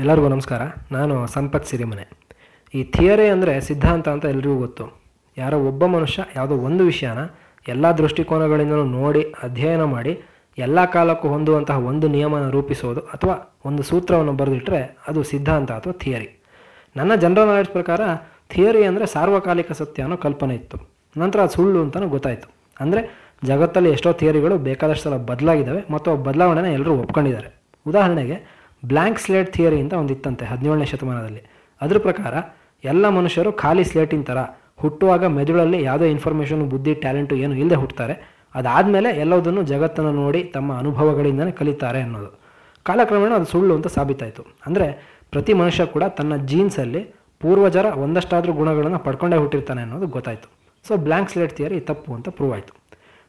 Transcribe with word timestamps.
ಎಲ್ಲರಿಗೂ 0.00 0.28
ನಮಸ್ಕಾರ. 0.32 0.62
ನಾನು 0.96 1.14
ಸಂಪತ್ 1.32 1.66
ಸಿರಿಮನೆ. 1.70 2.04
ಈ 2.74 2.80
ಥಿಯರಿ 2.94 3.24
ಅಂದರೆ 3.32 3.54
ಸಿದ್ಧಾಂತ 3.66 4.06
ಅಂತ 4.14 4.24
ಎಲ್ರಿಗೂ 4.32 4.54
ಗೊತ್ತು. 4.62 4.84
ಯಾರೋ 5.36 5.56
ಒಬ್ಬ 5.70 5.82
ಮನುಷ್ಯ, 5.94 6.20
ಯಾವುದೋ 6.36 6.56
ಒಂದು 6.68 6.82
ವಿಷಯನ 6.90 7.20
ಎಲ್ಲ 7.72 7.86
ದೃಷ್ಟಿಕೋನಗಳಿಂದಲೂ 8.00 8.84
ನೋಡಿ, 8.98 9.22
ಅಧ್ಯಯನ 9.46 9.84
ಮಾಡಿ, 9.94 10.12
ಎಲ್ಲ 10.58 10.84
ಕಾಲಕ್ಕೂ 10.94 11.26
ಹೊಂದುವಂತಹ 11.34 11.78
ಒಂದು 11.90 12.08
ನಿಯಮನ 12.14 12.46
ರೂಪಿಸೋದು 12.56 13.02
ಅಥವಾ 13.14 13.34
ಒಂದು 13.70 13.84
ಸೂತ್ರವನ್ನು 13.90 14.34
ಬರೆದಿಟ್ಟರೆ 14.40 14.80
ಅದು 15.10 15.22
ಸಿದ್ಧಾಂತ 15.32 15.70
ಅಥವಾ 15.80 15.94
ಥಿಯರಿ. 16.04 16.28
ನನ್ನ 16.96 17.12
ಜನರಲ್ 17.24 17.50
ನಾಲೆಡ್ಜ್ 17.50 17.72
ಪ್ರಕಾರ 17.78 18.00
ಥಿಯರಿ 18.54 18.84
ಅಂದರೆ 18.90 19.08
ಸಾರ್ವಕಾಲಿಕ 19.14 19.72
ಸತ್ಯ 19.80 20.06
ಅನ್ನೋ 20.06 20.18
ಕಲ್ಪನೆ 20.26 20.56
ಇತ್ತು. 20.60 20.78
ನಂತರ 21.16 21.40
ಅದು 21.46 21.54
ಸುಳ್ಳು 21.58 21.80
ಅಂತಲೂ 21.86 22.08
ಗೊತ್ತಾಯಿತು. 22.14 22.48
ಅಂದರೆ 22.84 23.02
ಜಗತ್ತಲ್ಲಿ 23.50 23.92
ಎಷ್ಟೋ 23.96 24.12
ಥಿಯರಿಗಳು 24.22 24.56
ಬೇಕಾದಷ್ಟು 24.70 25.06
ಸಲ 25.08 25.18
ಬದಲಾಗಿದ್ದಾವೆ 25.32 25.82
ಮತ್ತು 25.96 26.08
ಆ 26.14 26.16
ಬದಲಾವಣೆನ 26.30 26.70
ಎಲ್ಲರೂ 26.78 26.94
ಒಪ್ಕೊಂಡಿದ್ದಾರೆ. 27.04 27.50
ಉದಾಹರಣೆಗೆ 27.86 28.38
ಬ್ಲ್ಯಾಂಕ್ 28.84 29.20
ಸ್ಲೇಟ್ 29.20 29.52
ಥಿಯರಿ 29.52 29.80
ಅಂತ 29.80 29.92
ಒಂದು 29.92 30.12
ಇತ್ತಂತೆ, 30.12 30.44
ಹದಿನೇಳನೇ 30.44 30.84
ಶತಮಾನದಲ್ಲಿ. 30.84 31.42
ಅದ್ರ 31.80 31.98
ಪ್ರಕಾರ, 31.98 32.34
ಎಲ್ಲ 32.84 33.08
ಮನುಷ್ಯರು 33.08 33.52
ಖಾಲಿ 33.52 33.84
ಸ್ಲೇಟಿನ 33.84 34.22
ಥರ 34.22 34.38
ಹುಟ್ಟುವಾಗ 34.76 35.24
ಮೆದುಳಲ್ಲಿ 35.24 35.82
ಯಾವುದೇ 35.82 36.10
ಇನ್ಫಾರ್ಮೇಷನ್ 36.10 36.70
ಬುದ್ಧಿ 36.70 36.94
ಟ್ಯಾಲೆಂಟು 36.94 37.36
ಏನು 37.36 37.54
ಇಲ್ಲದೆ 37.54 37.74
ಹುಟ್ಟುತ್ತಾರೆ 37.74 38.40
ಅದಾದಮೇಲೆ 38.54 39.10
ಎಲ್ಲದನ್ನು 39.10 39.62
ಜಗತ್ತನ್ನು 39.62 40.12
ನೋಡಿ 40.12 40.44
ತಮ್ಮ 40.44 40.78
ಅನುಭವಗಳಿಂದಲೇ 40.78 41.50
ಕಲಿತಾರೆ 41.50 42.02
ಅನ್ನೋದು. 42.02 42.40
ಕಾಲಕ್ರಮೇಣ 42.82 43.32
ಅದು 43.34 43.44
ಸುಳ್ಳು 43.44 43.74
ಅಂತ 43.74 43.86
ಸಾಬೀತಾಯಿತು. 43.86 44.42
ಅಂದರೆ, 44.66 44.86
ಪ್ರತಿ 45.30 45.52
ಮನುಷ್ಯ 45.52 45.86
ಕೂಡ 45.86 46.04
ತನ್ನ 46.04 46.36
ಜೀನ್ಸಲ್ಲಿ 46.36 47.02
ಪೂರ್ವಜರ 47.40 47.84
ಒಂದಷ್ಟಾದರೂ 47.84 48.52
ಗುಣಗಳನ್ನು 48.52 48.98
ಪಡ್ಕೊಂಡೇ 48.98 49.36
ಹುಟ್ಟಿರ್ತಾನೆ 49.36 49.80
ಅನ್ನೋದು 49.80 50.06
ಗೊತ್ತಾಯಿತು. 50.06 50.48
ಸೊ 50.88 50.96
ಬ್ಲ್ಯಾಂಕ್ 50.96 51.30
ಸ್ಲೇಟ್ 51.30 51.56
ಥಿಯರಿ 51.56 51.80
ತಪ್ಪು 51.80 52.14
ಅಂತ 52.14 52.28
ಪ್ರೂವ್ 52.28 52.52
ಆಯಿತು. 52.52 52.74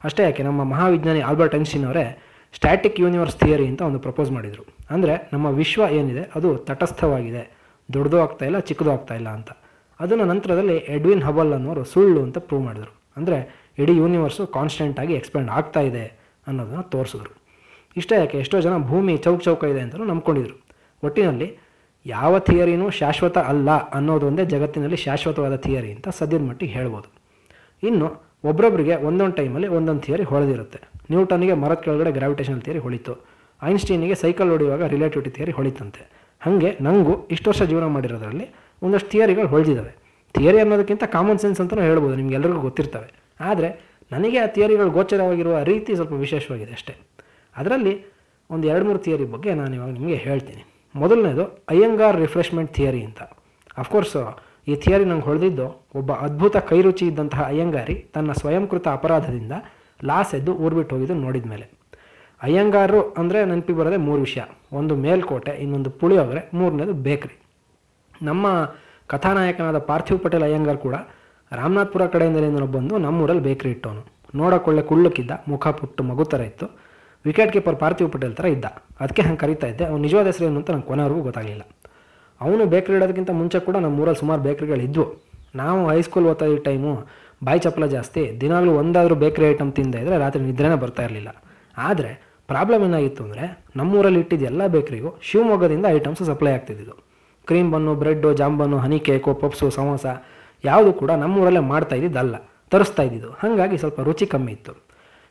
ಅಷ್ಟೇ 0.04 0.24
ಯಾಕೆ, 0.24 0.44
ನಮ್ಮ 0.44 0.64
ಮಹಾವಿಜ್ಞಾನಿ 0.64 1.22
ಆಲ್ಬರ್ಟ್ 1.22 1.56
ಐನ್ಸ್ಟೀನ್ 1.56 1.86
ಅವರೇ 1.86 2.31
ಸ್ಟ್ಯಾಟಿಕ್ 2.58 3.00
ಯೂನಿವರ್ಸ್ 3.00 3.38
ಥಿಯರಿ 3.42 3.66
ಅಂತ 3.72 3.82
ಒಂದು 3.82 4.00
ಪ್ರಪೋಸ್ 4.00 4.32
ಮಾಡಿದರು. 4.32 4.64
ಅಂದರೆ 4.94 5.14
ನಮ್ಮ 5.34 5.48
ವಿಶ್ವ 5.62 5.82
ಏನಿದೆ, 6.00 6.24
ಅದು 6.38 6.50
ತಟಸ್ಥವಾಗಿದೆ. 6.58 7.44
ದೊಡ್ಡದು 7.90 8.18
ಆಗ್ತಾ 8.24 8.46
ಇಲ್ಲ, 8.46 8.60
ಚಿಕ್ಕದು 8.60 8.92
ಆಗ್ತಾ 8.96 9.16
ಇಲ್ಲ 9.16 9.30
ಅಂತ. 9.38 9.52
ಅದನ್ನು 10.00 10.26
ನಂತರದಲ್ಲಿ 10.26 10.78
ಎಡ್ವಿನ್ 10.96 11.24
ಹಬಲ್ 11.28 11.54
ಅನ್ನೋರು 11.58 11.84
ಸುಳ್ಳು 11.84 12.22
ಅಂತ 12.28 12.38
ಪ್ರೂವ್ 12.38 12.64
ಮಾಡಿದರು. 12.68 12.94
ಅಂದರೆ 13.18 13.38
ಇಡೀ 13.82 13.94
ಯೂನಿವರ್ಸು 13.94 14.44
ಕಾನ್ಸ್ಟೆಂಟಾಗಿ 14.48 15.14
ಎಕ್ಸ್ಪ್ಯಾಂಡ್ 15.14 15.50
ಆಗ್ತಾ 15.58 15.82
ಇದೆ 15.90 16.06
ಅನ್ನೋದನ್ನು 16.48 16.84
ತೋರಿಸಿದ್ರು. 16.84 17.32
ಇಷ್ಟೇ 17.96 18.16
ಯಾಕೆ? 18.20 18.38
ಎಷ್ಟೋ 18.44 18.58
ಜನ 18.66 18.76
ಭೂಮಿ 18.92 19.14
ಚೌಕ್ 19.18 19.44
ಚೌಕ 19.48 19.64
ಇದೆ 19.64 19.82
ಅಂತಲೂ 19.86 20.06
ನಂಬ್ಕೊಂಡಿದ್ರು. 20.12 20.56
ಒಟ್ಟಿನಲ್ಲಿ 21.04 21.48
ಯಾವ 22.06 22.34
ಥಿಯರಿನೂ 22.40 22.90
ಶಾಶ್ವತ 23.00 23.38
ಅಲ್ಲ 23.52 23.70
ಅನ್ನೋದೊಂದೇ 23.98 24.44
ಜಗತ್ತಿನಲ್ಲಿ 24.54 24.98
ಶಾಶ್ವತವಾದ 25.08 25.56
ಥಿಯರಿ 25.66 25.92
ಅಂತ 25.96 26.08
ಸದ್ಯದ 26.20 26.44
ಮಟ್ಟಿಗೆ 26.50 26.74
ಹೇಳ್ಬೋದು. 26.78 27.08
ಇನ್ನು 27.84 28.08
ಒಬ್ರೊಬ್ರಿಗೆ 28.50 28.96
ಒಂದೊಂದು 29.08 29.36
ಟೈಮಲ್ಲಿ 29.40 29.68
ಒಂದೊಂದು 29.78 30.04
ಥಿಯರಿ 30.06 30.24
ಹೊಳೆದಿರುತ್ತೆ. 30.24 30.80
ನ್ಯೂಟನ್ಗೆ 31.12 31.56
ಮರದ 31.64 31.80
ಕೆಳಗಡೆ 31.86 32.12
ಗ್ರಾವಿಟೇಷನ್ 32.18 32.60
ಥಿಯರಿ 32.66 32.82
ಹೊಳಿತು. 32.86 33.14
ಐನ್ಸ್ಟೀನಿಗೆ 33.62 34.16
ಸೈಕಲ್ 34.24 34.52
ಹೊಡೆಯುವಾಗ 34.54 34.84
ರಿಲೇಟಿವಿಟಿ 34.94 35.32
ಥಿಯರಿ 35.38 35.54
ಹೊಳಿತಂತೆ. 35.60 36.04
ಹಾಗೆ 36.42 36.70
ನನಗೂ 36.88 37.14
ಇಷ್ಟು 37.36 37.48
ವರ್ಷ 37.52 37.64
ಜೀವನ 37.72 37.88
ಮಾಡಿರೋದ್ರಲ್ಲಿ 37.96 38.46
ಒಂದಷ್ಟು 38.86 39.10
ಥಿಯರಿಗಳು 39.14 39.48
ಹೊಳೆದಿದ್ದಾವೆ 39.54 39.94
ಥಿಯರಿ 40.36 40.60
ಅನ್ನೋದಕ್ಕಿಂತ 40.64 41.04
ಕಾಮನ್ 41.16 41.40
ಸೆನ್ಸ್ 41.44 41.60
ಅಂತಲೂ 41.64 41.82
ಹೇಳ್ಬೋದು 41.90 42.16
ನಿಮ್ಗೆಲ್ಲರಿಗೂ 42.22 42.62
ಗೊತ್ತಿರ್ತವೆ. 42.68 43.10
ಆದರೆ 43.50 43.70
ನನಗೆ 44.14 44.38
ಆ 44.46 44.48
ಥಿಯರಿಗಳು 44.56 44.90
ಗೋಚರವಾಗಿರುವ 44.98 45.58
ರೀತಿ 45.72 45.92
ಸ್ವಲ್ಪ 46.00 46.16
ವಿಶೇಷವಾಗಿದೆ 46.26 46.74
ಅಷ್ಟೇ. 46.78 46.94
ಅದರಲ್ಲಿ 47.56 47.94
ಒಂದು 48.50 48.66
ಎರಡು 48.72 48.86
ಮೂರು 48.88 49.00
ಥಿಯರಿ 49.06 49.26
ಬಗ್ಗೆ 49.34 49.52
ನಾನು 49.60 49.74
ಇವಾಗ 49.78 49.92
ನಿಮಗೆ 49.98 50.18
ಹೇಳ್ತೀನಿ. 50.26 50.64
ಮೊದಲನೇದು 50.96 51.44
ಅಯ್ಯಂಗಾರ್ 51.74 52.18
ರಿಫ್ರೆಶ್ಮೆಂಟ್ 52.24 52.72
ಥಿಯರಿ 52.78 53.02
ಅಂತ. 53.10 53.22
ಅಫ್ಕೋರ್ಸ್ 53.82 54.18
ಈ 54.72 54.76
ಥಿಯರಿ 54.84 55.06
ನಂಗೆ 55.12 55.26
ಹೊಳೆದಿದ್ದು 55.30 55.68
ಒಬ್ಬ 56.00 56.12
ಅದ್ಭುತ 56.26 56.58
ಕೈರುಚಿ 56.72 57.06
ಇದ್ದಂತಹ 57.12 57.44
ಅಯ್ಯಂಗಾರಿ 57.52 57.96
ತನ್ನ 58.16 58.32
ಸ್ವಯಂಕೃತ 58.42 58.88
ಅಪರಾಧದಿಂದ 58.98 59.54
ಲಾಸ್ 60.10 60.32
ಎದ್ದು 60.38 60.52
ಊರ್ಬಿಟ್ಟು 60.66 60.92
ಹೋಗಿದ್ದು 60.96 61.16
ನೋಡಿದ 61.26 61.48
ಮೇಲೆ 61.54 61.66
ಅಯ್ಯಂಗಾರರು 62.42 63.02
ಅಂದರೆ 63.22 63.40
ನೆನಪಿಗೆ 63.50 63.78
ಬರೋದೆ 63.80 63.98
ಮೂರು 64.06 64.22
ವಿಷಯ. 64.28 64.44
ಒಂದು 64.80 64.94
ಮೇಲ್ಕೋಟೆ, 65.04 65.54
ಇನ್ನೊಂದು 65.64 65.90
ಪುಳಿಯೋಗರೆ 66.00 66.42
ಮೂರನೇದು 66.60 66.94
ಬೇಕ್ರಿ. 67.08 67.36
ನಮ್ಮ 68.30 68.48
ಕಥಾನಾಯಕನಾದ 69.14 69.80
ಪಾರ್ಥಿವ್ 69.90 70.20
ಪಟೇಲ್ 70.24 70.46
ಅಯ್ಯಂಗಾರ್ 70.48 70.80
ಕೂಡ 70.86 70.96
ರಾಮನಾಥ್ಪುರ 71.52 72.04
ಕಡೆಯಿಂದಲೇ 72.14 72.50
ಬಂದು 72.78 72.94
ನಮ್ಮೂರಲ್ಲಿ 73.06 73.44
ಬೇಕ್ರಿ 73.50 73.72
ಇಟ್ಟವನು. 73.76 74.04
ನೋಡೋಕೊಳ್ಳೆ 74.40 74.84
ಕುಳ್ಳಕ್ಕಿದ್ದ, 74.90 75.32
ಮುಖ 75.52 75.68
ಪುಟ್ಟು 75.80 76.02
ಮಗು 76.10 76.26
ಥರ 76.34 76.42
ಇತ್ತು. 76.52 76.68
ವಿಕೆಟ್ 77.26 77.52
ಕೀಪರ್ 77.56 77.78
ಪಾರ್ಥಿವ್ 77.82 78.10
ಪಟೇಲ್ 78.14 78.36
ಥರ 78.38 78.46
ಇದ್ದ. 78.56 78.68
ಅದಕ್ಕೆ 79.02 79.22
ಹಂಗೆ 79.26 79.40
ಕರಿತಾ 79.44 79.68
ಇದ್ದೆ, 79.72 79.84
ಅವ್ನು 79.90 80.04
ನಿಜವಾದ 80.08 80.26
ಹೆಸರು 80.32 80.46
ಏನು 80.50 80.60
ಅಂತ 80.62 80.72
ನಂಗೆ 80.76 80.88
ಕೊನೆವರೆಗೂ 80.92 81.22
ಗೊತ್ತಾಗಲಿಲ್ಲ. 81.28 81.64
ಅವನು 82.42 82.64
ಬೇಕ್ರಿ 82.74 82.96
ಇಡೋದಕ್ಕಿಂತ 82.98 83.32
ಮುಂಚೆ 83.40 83.60
ಕೂಡ 83.68 83.76
ನಮ್ಮ 83.86 84.02
ಊರಲ್ಲಿ 84.04 84.20
ಸುಮಾರು 84.22 84.42
ಬೇಕ್ರಿಗಳು 84.48 84.82
ನಾವು 85.60 85.80
ಹೈಸ್ಕೂಲ್ 85.92 86.28
ಓದ್ತಾ 86.32 86.46
ಇದ್ದ 86.52 86.64
ಟೈಮು 86.70 86.92
ಬಾಯಿ 87.48 87.60
ಚಪ್ಪಲ 87.66 87.86
ಜಾಸ್ತಿ 87.96 88.24
ದಿನಾಗಲೂ 88.42 88.74
ಒಂದಾದರೂ 88.82 89.16
ಬೇಕ್ರಿ 89.24 89.46
ಐಟಮ್ 89.54 89.72
ತಿಂದ 89.78 89.96
ಇದ್ದರೆ 90.04 90.18
ರಾತ್ರಿ 90.24 90.42
ನಿದ್ರೆನೇ 90.50 90.78
ಬರ್ತಾ 90.84 91.04
ಇರಲಿಲ್ಲ. 91.08 91.30
ಆದರೆ 91.88 92.12
ಪ್ರಾಬ್ಲಮ್ 92.50 92.84
ಏನಾಗಿತ್ತು 92.88 93.22
ಅಂದರೆ 93.28 93.46
ನಮ್ಮೂರಲ್ಲಿ 93.80 94.20
ಇಟ್ಟಿದ್ದ 94.24 94.46
ಎಲ್ಲ 94.52 94.62
ಬೇಕ್ರಿಗೂ 94.76 95.10
ಶಿವಮೊಗ್ಗದಿಂದ 95.30 95.86
items 95.98 96.22
supply 96.30 96.52
ಆಗ್ತಿದ್ದು 96.58 96.96
cream 97.48 97.70
bun 97.74 97.92
bread 98.02 98.30
jam bun 98.40 98.78
honey 98.86 99.00
cake 99.08 99.32
puffs 99.44 99.68
samosa 99.78 100.06
ಯಾವುದು 100.64 100.92
ಕೂಡ 101.02 101.12
ನಮ್ಮೂರಲ್ಲೇ 101.22 101.62
ಮಾಡ್ತಾ 101.72 101.96
ಇದ್ದಿದ್ದಲ್ಲ, 102.00 102.36
ತರಿಸ್ತಾ 102.74 103.04
ಇದ್ದಿದ್ದು. 103.08 103.30
ಹಾಗಾಗಿ 103.42 103.78
ಸ್ವಲ್ಪ 103.84 104.00
ರುಚಿ 104.08 104.26
ಕಮ್ಮಿ 104.34 104.52
ಇತ್ತು. 104.58 104.74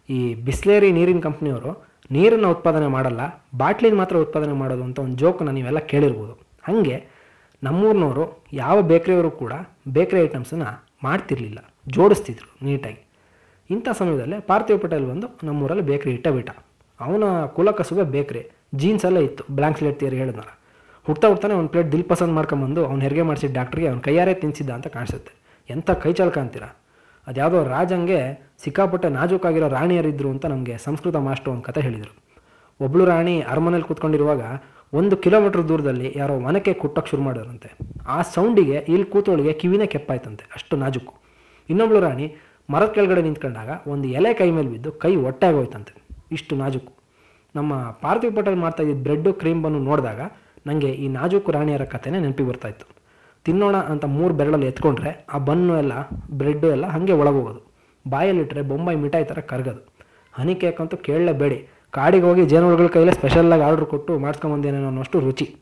ಈ 0.08 0.18
ಬಿಸ್ಲೇರಿ 0.46 0.88
ನೀರಿನ 0.98 1.20
ಕಂಪ್ನಿಯವರು 1.26 1.72
ನೀರನ್ನು 2.16 2.48
ಉತ್ಪಾದನೆ 2.54 2.88
ಮಾಡಲ್ಲ, 2.96 3.20
ಬಾಟ್ಲಿನ 3.60 3.96
ಮಾತ್ರ 4.00 4.16
ಉತ್ಪಾದನೆ 4.24 4.54
ಮಾಡೋದು 4.62 4.82
ಅಂತ 4.88 4.98
ಒಂದು 5.04 5.18
ಜೋಕನ್ನ 5.22 5.52
ನೀವೆಲ್ಲ 5.58 5.82
ಕೇಳಿರ್ಬೋದು. 5.92 6.34
ಹಾಗೆ 6.68 6.96
ನಮ್ಮೂರಿನವರು 7.62 8.44
ಯಾವ 8.52 8.82
ಬೇಕ್ರಿಯವರು 8.82 9.30
ಕೂಡ 9.30 9.52
ಬೇಕ್ರಿ 9.88 10.20
ಐಟಮ್ಸನ್ನು 10.20 10.84
ಮಾಡ್ತಿರ್ಲಿಲ್ಲ. 11.04 11.58
ಜೋಡಿಸ್ತಿದ್ರು 11.88 12.66
ನೀಟಾಗಿ. 12.66 13.06
ಇಂಥ 13.70 13.88
ಸಮಯದಲ್ಲೇ 13.98 14.40
ಪಾರ್ಥಿವ್ 14.40 14.80
ಪಟೇಲ್ 14.80 15.10
ಬಂದು 15.10 15.26
ನಮ್ಮೂರಲ್ಲಿ 15.44 15.84
ಬೇಕ್ರಿ 15.84 16.12
ಇಟ್ಟ 16.12 16.28
ಬಿಟ್ಟ 16.28 16.50
ಅವನ 17.00 17.46
ಕುಲಕಸುಬೆ 17.46 18.02
ಬೇಕ್ರಿ. 18.02 18.50
ಜೀನ್ಸ್ 18.74 19.04
ಎಲ್ಲ 19.04 19.18
ಇತ್ತು 19.18 19.44
ಬ್ಲ್ಯಾಂಕ್ 19.50 19.78
ಸ್ಲೇಟ್ 19.78 20.00
ತಿಯರಿ 20.00 20.16
ಹೇಳಿದ್ನಲ್ಲ. 20.16 20.58
ಹುಡ್ತಾ 21.06 21.28
ಹುಡ್ತಾನೆ 21.28 21.54
ಒಂದು 21.54 21.68
ಪ್ಲೇಟ್ 21.68 21.92
ದಿಲ್ 21.92 22.04
ಪಸಂದ್ 22.04 22.32
ಮಾಡ್ಕೊಂಬಂದು 22.32 22.86
ಅವ್ನು 22.86 23.02
ಹೆರಿಗೆ 23.02 23.22
ಮಾಡಿಸಿದ 23.22 23.54
ಡಾಕ್ಟ್ರಿಗೆ 23.54 23.88
ಅವ್ನು 23.88 24.02
ಕೈಯಾರೆ 24.02 24.34
ತಿನ್ಸಿದ್ದ 24.34 24.70
ಅಂತ 24.70 24.86
ಕಾಣಿಸುತ್ತೆ. 24.86 25.32
ಎಂಥ 25.70 25.90
ಕೈ 25.90 26.12
ಚಳಕ 26.12 26.38
ಅಂತೀರ? 26.38 26.62
ಅದ್ಯಾವುದೋ 27.26 27.64
ರಾಜಂಗೆ 27.64 28.50
ಸಿಕ್ಕಾಪಟ್ಟೆ 28.58 29.08
ನಾಜೂಕಾಗಿರೋ 29.08 29.68
ರಾಣಿಯರಿದ್ದರು 29.68 30.30
ಅಂತ 30.30 30.46
ನಮಗೆ 30.46 30.78
ಸಂಸ್ಕೃತ 30.78 31.16
ಮಾಸ್ಟರ್ 31.16 31.52
ಒಂದು 31.52 31.62
ಕತೆ 31.62 31.80
ಹೇಳಿದರು. 31.80 32.20
ಒಬ್ಳು 32.84 33.04
ರಾಣಿ 33.04 33.40
ಅರಮನೇಲಿ 33.40 33.82
ಕೂತ್ಕೊಂಡಿರುವಾಗ 33.82 34.40
ಒಂದು 34.92 35.16
ಕಿಲೋಮೀಟ್ರ್ 35.16 35.62
ದೂರದಲ್ಲಿ 35.68 36.08
ಯಾರೋ 36.16 36.34
ಒನಕೆ 36.48 36.72
ಕುಟ್ಟಕ್ಕೆ 36.72 37.10
ಶುರು 37.10 37.22
ಮಾಡೋರಂತೆ 37.22 37.68
ಆ 38.06 38.22
ಸೌಂಡಿಗೆ, 38.34 38.76
ಇಲ್ಲಿ 38.92 39.04
ಕೂತೋಳಿಗೆ 39.04 39.52
ಕಿವಿನೇ 39.52 39.86
ಕೆಪ್ಪಾಯ್ತಂತೆ, 39.86 40.44
ಅಷ್ಟು 40.56 40.76
ನಾಜುಕು. 40.76 41.12
ಇನ್ನೊಬ್ಳು 41.68 42.00
ರಾಣಿ 42.00 42.26
ಮರದ 42.72 42.90
ಕೆಳಗಡೆ 42.96 43.22
ನಿಂತ್ಕೊಂಡಾಗ 43.22 43.70
ಒಂದು 43.92 44.08
ಎಲೆ 44.08 44.34
ಕೈ 44.34 44.48
ಮೇಲೆ 44.50 44.68
ಬಿದ್ದು 44.68 44.92
ಕೈ 44.92 45.12
ಹೋಯ್ತಂತೆ 45.56 45.92
ಇಷ್ಟು 46.32 46.56
ನಾಜುಕು. 46.56 46.92
ನಮ್ಮ 47.54 47.74
ಪಾರ್ಥಿವ್ 48.02 48.36
ಪಟೇಲ್ 48.36 48.56
ಮಾಡ್ತಾ 48.56 48.82
ಇದ್ದ 48.82 49.02
ಬ್ರೆಡ್ಡು 49.02 49.30
ಕ್ರೀಮ್ 49.40 49.62
ಬನ್ನು 49.64 49.78
ನೋಡಿದಾಗ 49.78 50.20
ನನಗೆ 50.66 50.90
ಈ 51.04 51.08
ನಾಜೂಕು 51.08 51.50
ರಾಣಿಯರ 51.52 51.84
ಕಥೆನೇ 51.84 52.18
ನೆನಪಿಗೆ 52.18 52.48
ಬರ್ತಾಯಿತ್ತು 52.48 52.86
ತಿನ್ನೋಣ 53.46 53.76
ಅಂತ 53.92 54.04
ಮೂರು 54.04 54.34
ಬೆರಳಲ್ಲಿ 54.34 54.66
ಎತ್ಕೊಂಡ್ರೆ 54.66 55.26
ಆ 55.34 55.38
ಬನ್ನು 55.48 55.74
ಎಲ್ಲ 55.76 55.92
ಬ್ರೆಡ್ಡು 56.40 56.66
ಎಲ್ಲ 56.70 56.86
ಹಾಗೆ 56.86 57.12
ಒಳಗೋಗೋದು. 57.12 57.60
ಬಾಯಲ್ಲಿಟ್ಟರೆ 58.08 58.62
ಬೊಂಬಾಯಿ 58.62 58.98
ಮಿಠಾಯಿ 58.98 59.24
ಥರ 59.24 59.40
ಕರಗೋದು. 59.40 59.82
ಹನಿ 60.34 60.54
ಕೇಕ್ 60.54 60.80
ಅಂತೂ 60.80 60.96
ಕೇಳಲೇಬೇಡಿ. 60.96 61.58
ಕಾಡಿಗೆ 61.92 62.24
ಹೋಗಿ 62.24 62.42
ಜೇನುಹುಳುಗಳ 62.46 62.86
ಕೈಲೇ 62.86 63.12
ಸ್ಪೆಷಲ್ಲಾಗಿ 63.12 63.62
ಆರ್ಡ್ರ್ 63.62 63.86
ಕೊಟ್ಟು 63.86 64.18
ಮಾಡಿಸ್ಕೊಂಬಂದೇನೇನೋ 64.18 64.86
ಅನ್ನೋಷ್ಟು 64.86 65.20
ರುಚಿ. 65.20 65.56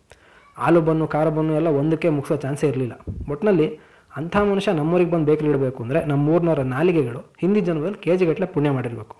ಹಾಲು 0.56 0.80
ಬನ್ನು, 0.80 1.06
ಖಾರ 1.06 1.28
ಬನ್ನು 1.28 1.54
ಎಲ್ಲ 1.54 1.68
ಒಂದಕ್ಕೆ 1.68 2.08
ಮುಗಿಸೋ 2.08 2.36
ಚಾನ್ಸೇ 2.36 2.68
ಇರಲಿಲ್ಲ. 2.68 2.92
ಒಟ್ಟಿನಲ್ಲಿ 3.30 3.80
ಅಂಥ 4.16 4.36
ಮನುಷ್ಯ 4.36 4.72
ನಮ್ಮೂರಿಗೆ 4.72 5.10
ಬಂದು 5.10 5.26
ಬೇಕರಿ 5.26 5.48
ಇಡಬೇಕು 5.48 5.82
ಅಂದರೆ 5.82 6.04
ನಮ್ಮೂರಿನವರ 6.04 6.60
ನಾಲಿಗೆಗಳು 6.60 7.18
ಹಿಂದಿ 7.40 7.60
ಜನ್ಮದಲ್ಲಿ 7.60 7.98
ಕೆ 7.98 8.16
ಜಿಗಟ್ಟಲೆ 8.16 8.46
ಪುಣ್ಯ 8.46 8.70
ಮಾಡಿರಬೇಕು. 8.70 9.16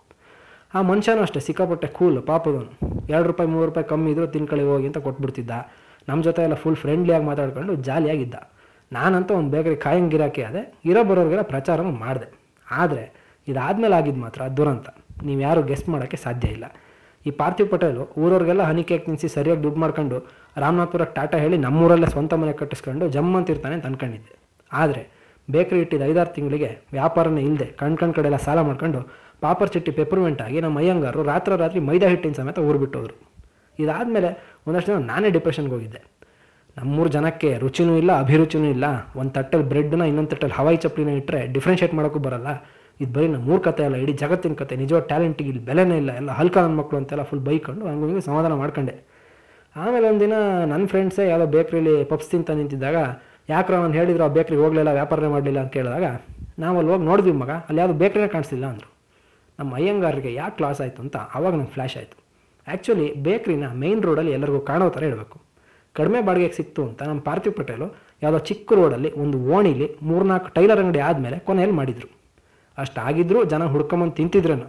ಆ 0.74 0.82
ಮನುಷ್ಯನೂ 0.82 1.22
ಅಷ್ಟೇ, 1.22 1.40
ಸಿಕ್ಕಾಪಟ್ಟೆ 1.40 1.86
ಕೂಲ್ 1.86 2.22
ಪಾಪದವನು. 2.22 2.72
ಎರಡು 3.08 3.26
ರೂಪಾಯಿ, 3.26 3.50
ಮೂರು 3.50 3.66
ರೂಪಾಯಿ 3.66 3.86
ಕಮ್ಮಿ 3.88 4.10
ಇದ್ದರೂ 4.10 4.26
ತಿನ್ಕಳಿ 4.26 4.62
ಹೋಗಿ 4.62 4.86
ಅಂತ 4.86 4.98
ಕೊಟ್ಬಿಡ್ತಿದ್ದ. 4.98 5.50
ನಮ್ಮ 6.08 6.22
ಜೊತೆ 6.22 6.42
ಎಲ್ಲ 6.42 6.54
ಫುಲ್ 6.54 6.76
ಫ್ರೆಂಡ್ಲಿಯಾಗಿ 6.76 7.24
ಮಾತಾಡ್ಕೊಂಡು 7.24 7.74
ಜಾಲಿಯಾಗಿದ್ದ. 7.74 8.34
ನಾನಂತೂ 8.92 9.34
ಒಂದು 9.34 9.50
ಬೇಕರಿ 9.50 9.76
ಕಾಯಂಗಿರಾಕೆ 9.76 10.42
ಗಿರಾಕಿ 10.42 10.60
ಅದೇ 10.60 10.80
ಇರೋ 10.84 11.04
ಬರೋರಿಗೆಲ್ಲ 11.04 11.42
ಪ್ರಚಾರನೂ 11.42 11.90
ಮಾಡಿದೆ. 11.90 12.28
ಆದರೆ 12.70 13.34
ಇದಾದಮೇಲೆ 13.48 13.94
ಆಗಿದ್ದು 13.94 14.20
ಮಾತ್ರ 14.20 14.42
ದುರಂತ. 14.42 14.88
ನೀವು 15.22 15.40
ಯಾರು 15.40 15.62
ಗೆಸ್ಟ್ 15.62 15.88
ಮಾಡೋಕ್ಕೆ 15.88 16.16
ಸಾಧ್ಯ 16.16 16.48
ಇಲ್ಲ. 16.48 16.64
ಈ 17.26 17.30
ಪಾರ್ಥಿವ್ 17.40 17.68
ಪಟೇಲು 17.74 18.02
ಊರವ್ರಿಗೆಲ್ಲ 18.24 18.64
ಹನಿ 18.70 18.82
ಕೇಕ್ 18.90 19.04
ತಿನ್ನಿಸಿ 19.06 19.28
ಸರಿಯಾಗಿ 19.36 19.62
ದುಡ್ಡು 19.66 19.80
ಮಾಡ್ಕೊಂಡು 19.84 20.18
ರಾಮನಾಥ್ಪುರಕ್ಕೆ 20.64 21.14
ಟಾಟಾ 21.18 21.38
ಹೇಳಿ 21.44 21.56
ನಮ್ಮೂರಲ್ಲೇ 21.66 22.08
ಸ್ವಂತ 22.14 22.34
ಮನೆ 22.42 22.52
ಕಟ್ಟಿಸ್ಕೊಂಡು 22.60 23.06
ಜಮ್ಮಂತಿರ್ತಾನೆ 23.16 23.74
ಅಂತ 23.78 23.86
ಅಂದ್ಕೊಂಡಿದ್ದೆ 23.90 24.34
ಆದರೆ 24.70 25.02
ಬೇಕರಿ 25.48 25.80
ಇಟ್ಟಿದ್ದ 25.84 26.06
ಐದಾರು 26.10 26.30
ತಿಂಗಳಿಗೆ 26.36 26.70
ವ್ಯಾಪಾರನೇ 26.96 27.42
ಇಲ್ಲದೆ 27.48 27.66
ಕಣ್ 27.80 27.96
ಕಣ್ 28.00 28.12
ಕಡೆ 28.16 28.28
ಎಲ್ಲ 28.30 28.38
ಸಾಲ 28.46 28.60
ಮಾಡ್ಕೊಂಡು 28.68 29.00
ಪಾಪರ್ 29.42 29.70
ಚಿಟ್ಟಿ 29.74 29.92
ಪೆಪರ್ಮೆಂಟ್ 29.98 30.40
ಆಗಿ 30.46 30.58
ನಮ್ಮ 30.64 30.78
ಅಯ್ಯಂಗಾರು 30.82 31.20
ರಾತ್ರಿ 31.30 31.56
ರಾತ್ರಿ 31.62 31.80
ಮೈದಾ 31.88 32.06
ಹಿಟ್ಟಿನ 32.12 32.34
ಸಮೇತ 32.38 32.58
ಊರು 32.68 32.78
ಬಿಟ್ಟೋದ್ರು. 32.82 33.14
ಇದಾದಮೇಲೆ 33.78 34.30
ಒಂದಷ್ಟು 34.68 34.90
ದಿನ 34.92 34.98
ನಾನೇ 35.12 35.28
ಡಿಪ್ರೆಷನ್ಗೆ 35.36 35.74
ಹೋಗಿದ್ದೆ. 35.76 36.00
ನಮ್ಮೂರು 36.76 37.10
ಜನಕ್ಕೆ 37.16 37.50
ರುಚಿನೂ 37.62 37.92
ಇಲ್ಲ, 38.00 38.10
ಅಭಿರುಚಿನೂ 38.24 38.66
ಇಲ್ಲ. 38.74 38.86
ಒಂದು 39.20 39.32
ತಟ್ಟಲ್ಲಿ 39.36 39.66
ಬ್ರೆಡ್ನ 39.70 40.02
ಇನ್ನೊಂದು 40.10 40.30
ತಟ್ಟಲ್ಲಿ 40.32 40.56
ಹವಾಯಿ 40.58 40.78
ಚಪ್ಪಲಿನ 40.84 41.12
ಇಟ್ಟರೆ 41.20 41.40
ಡಿಫ್ರೆನ್ಷಿಯೇಟ್ 41.54 41.94
ಮಾಡೋಕ್ಕೂ 41.98 42.20
ಬರಲ್ಲ. 42.26 42.48
ಇದು 43.00 43.10
ಬರೀ 43.16 43.26
ನಮ್ಮ 43.32 43.44
ಮೂರು 43.48 43.60
ಕತೆ 43.66 43.82
ಅಲ್ಲ, 43.86 43.96
ಇಡೀ 44.04 44.12
ಜಗತ್ತಿನ 44.22 44.54
ಕತೆ. 44.60 44.74
ನಿಜವಾದ 44.82 45.04
ಟ್ಯಾಲೆಂಟಿಗೆ 45.12 45.48
ಇಲ್ಲಿ 45.52 45.62
ಬೆಲೆನೇ 45.68 45.96
ಇಲ್ಲ. 46.02 46.10
ಎಲ್ಲ 46.20 46.30
ಹಲ್ಕ 46.40 46.56
ನನ್ನ 46.64 46.76
ಮಕ್ಕಳು 46.80 46.98
ಅಂತೆಲ್ಲ 47.00 47.24
ಫುಲ್ 47.30 47.42
ಬೈಕೊಂಡು 47.48 47.84
ಹಂಗೆ 47.90 48.24
ಸಮಾಧಾನ 48.28 48.54
ಮಾಡ್ಕೊಂಡೆ. 48.62 48.94
ಆಮೇಲೆ 49.76 50.06
ಒಂದಿನ 50.12 50.34
ನನ್ನ 50.72 50.84
ಫ್ರೆಂಡ್ಸೇ 50.92 51.24
ಯಾವುದೋ 51.30 51.46
ಬೇಕ್ರಿಲಿ 51.56 51.94
ಪಪ್ಸ್ 52.12 52.30
ತಿಂತ 52.32 52.50
ನಿಂತಿದ್ದಾಗ, 52.60 52.98
ಯಾಕ್ರ 53.54 53.74
ನಾನು 53.82 53.96
ಹೇಳಿದ್ರು, 53.98 54.24
ಆ 54.28 54.30
ಬೇಕ್ರಿಗೆ 54.36 54.62
ಹೋಗಲಿಲ್ಲ, 54.64 54.90
ವ್ಯಾಪಾರನೇ 54.98 55.28
ಮಾಡಲಿಲ್ಲ 55.34 55.60
ಅಂತ 55.64 55.72
ಕೇಳಿದಾಗ 55.78 56.06
ನಾವು 56.64 56.76
ಅಲ್ಲಿ 56.78 56.90
ಹೋಗಿ 56.92 57.04
ನೋಡಿದ್ವಿ 57.10 57.34
ಮಗ, 57.42 57.52
ಅಲ್ಲಿ 57.68 57.80
ಯಾವುದೋ 57.82 57.96
ಬೇಕ್ರಿನೇ 58.02 58.28
ಕಾಣಿಸ್ತಿಲ್ಲ 58.34 58.66
ಅಂದರು. 58.72 58.90
ನಮ್ಮ 59.58 59.70
ಅಯ್ಯಂಗಾರರಿಗೆ 59.78 60.32
ಯಾಕೆ 60.40 60.56
ಕ್ಲಾಸ್ 60.58 60.80
ಆಯಿತು 60.84 61.00
ಅಂತ 61.04 61.16
ಆವಾಗ 61.36 61.52
ನಂಗೆ 61.58 61.72
ಫ್ಲ್ಯಾಶ್ 61.76 61.96
ಆಯಿತು. 62.00 62.16
ಆ್ಯಕ್ಚುಲಿ 62.66 63.06
ಬೇಕ್ರಿನ 63.26 63.66
ಮೇಯ್ನ್ 63.82 64.02
ರೋಡಲ್ಲಿ 64.08 64.32
ಎಲ್ಲರಿಗೂ 64.36 64.60
ಕಾಣೋ 64.70 64.86
ಥರ 64.96 65.02
ಇರಬೇಕು. 65.10 65.36
ಕಡಿಮೆ 65.96 66.18
ಬಾಡಿಗೆಗೆ 66.26 66.56
ಸಿಕ್ತು 66.58 66.82
ಅಂತ 66.88 67.00
ನಮ್ಮ 67.10 67.20
ಪಾರ್ಥಿವ್ 67.28 67.54
ಪಟೇಲು 67.60 67.86
ಯಾವುದೋ 68.22 68.40
ಚಿಕ್ಕ 68.48 68.72
ರೋಡಲ್ಲಿ 68.80 69.10
ಒಂದು 69.22 69.36
ಓಣಿಲಿ 69.56 69.86
ಮೂರ್ನಾಲ್ಕು 70.10 70.48
ಟೈಲರ್ 70.56 70.80
ಅಂಗಡಿ 70.82 71.00
ಆದಮೇಲೆ 71.08 71.38
ಕೊನೆಯಲ್ಲಿ 71.48 71.76
ಮಾಡಿದರು. 71.80 72.08
ಅಷ್ಟಾಗಿದ್ದರೂ 72.84 73.40
ಜನ 73.52 73.62
ಹುಡ್ಕೊಂಬಂದು 73.74 74.14
ತಿಂತಿದ್ರನು. 74.18 74.66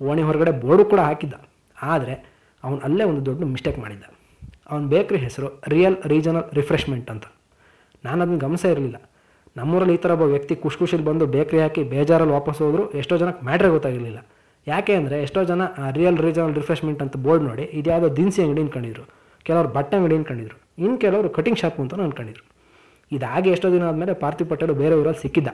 ಓಣಿ 0.00 0.22
ಹೊರಗಡೆ 0.28 0.52
ಬೋರ್ಡು 0.62 0.84
ಕೂಡ 0.92 1.00
ಹಾಕಿದ್ದ. 1.08 1.34
ಆದರೆ 1.76 2.14
ಅವನು 2.64 2.78
ಅಲ್ಲೇ 2.86 3.04
ಒಂದು 3.10 3.22
ದೊಡ್ಡ 3.28 3.42
ಮಿಸ್ಟೇಕ್ 3.54 3.78
ಮಾಡಿದ್ದ. 3.84 4.04
ಅವನ 4.70 4.82
ಬೇಕ್ರಿ 4.94 5.18
ಹೆಸರು 5.26 5.48
ರಿಯಲ್ 5.72 5.96
ರೀಜನಲ್ 6.12 6.46
ರಿಫ್ರೆಶ್ಮೆಂಟ್ 6.58 7.10
ಅಂತ. 7.14 7.26
ನಾನು 8.06 8.18
ಅದನ್ನು 8.24 8.40
ಗಮನಿಸ 8.46 8.64
ಇರಲಿಲ್ಲ. 8.74 8.98
ನಮ್ಮೂರಲ್ಲಿ 9.56 9.94
ಈ 9.96 10.00
ಥರ 10.04 10.10
ಒಬ್ಬ 10.16 10.24
ವ್ಯಕ್ತಿ 10.32 10.54
ಖುಷಿ 10.62 10.78
ಖುಷಿಲಿ 10.80 11.04
ಬಂದು 11.10 11.24
ಬೇಕ್ರಿ 11.34 11.58
ಹಾಕಿ 11.64 11.82
ಬೇಜಾರಲ್ಲಿ 11.92 12.34
ವಾಪಸ್ 12.38 12.58
ಹೋದ್ರು 12.64 12.82
ಎಷ್ಟೋ 13.00 13.14
ಜನಕ್ಕೆ 13.22 13.42
ಮ್ಯಾಟ್ರೇ 13.48 13.68
ಗೊತ್ತಾಗಿರಲಿಲ್ಲ. 13.76 14.18
ಯಾಕೆ 14.66 14.92
ಅಂದರೆ 15.00 15.16
ಎಷ್ಟೋ 15.26 15.40
ಜನ 15.50 15.62
ರಿಯಲ್ 15.98 16.18
ರೀಜನಲ್ 16.26 16.54
ರಿಫ್ರೆಶ್ಮೆಂಟ್ 16.60 17.00
ಅಂತ 17.04 17.16
ಬೋರ್ಡ್ 17.26 17.44
ನೋಡಿ 17.48 17.64
ಇದು 17.78 17.88
ಯಾವುದೋ 17.92 18.08
ದಿನಸಿ 18.18 18.40
ಅಂಗಡಿ 18.44 18.62
ಅನ್ಕೊಂಡಿದ್ರು. 18.64 19.04
ಕೆಲವರು 19.48 19.68
ಬಟ್ಟೆ 19.76 19.94
ಅಂಗಡಿ 19.98 20.16
ಅನ್ಕೊಂಡಿದ್ರು. 20.18 20.56
ಇನ್ನು 20.84 20.96
ಕೆಲವರು 21.04 21.28
ಕಟಿಂಗ್ 21.36 21.58
ಶಾಪ್ 21.62 21.78
ಅಂತ 21.82 22.00
ಅನ್ಕೊಂಡಿದ್ರು 22.06 22.44
ಇದಾಗಿ 23.12 23.48
ಎಷ್ಟೋ 23.54 23.68
ದಿನ 23.74 23.84
ಆದಮೇಲೆ 23.90 24.14
ಪಾರ್ಥಿವ್ 24.22 24.48
ಪಟೇಲು 24.52 24.74
ಬೇರೆ 24.82 24.94
ಊರಲ್ಲಿ 25.00 25.20
ಸಿಕ್ಕಿದ್ದ. 25.24 25.50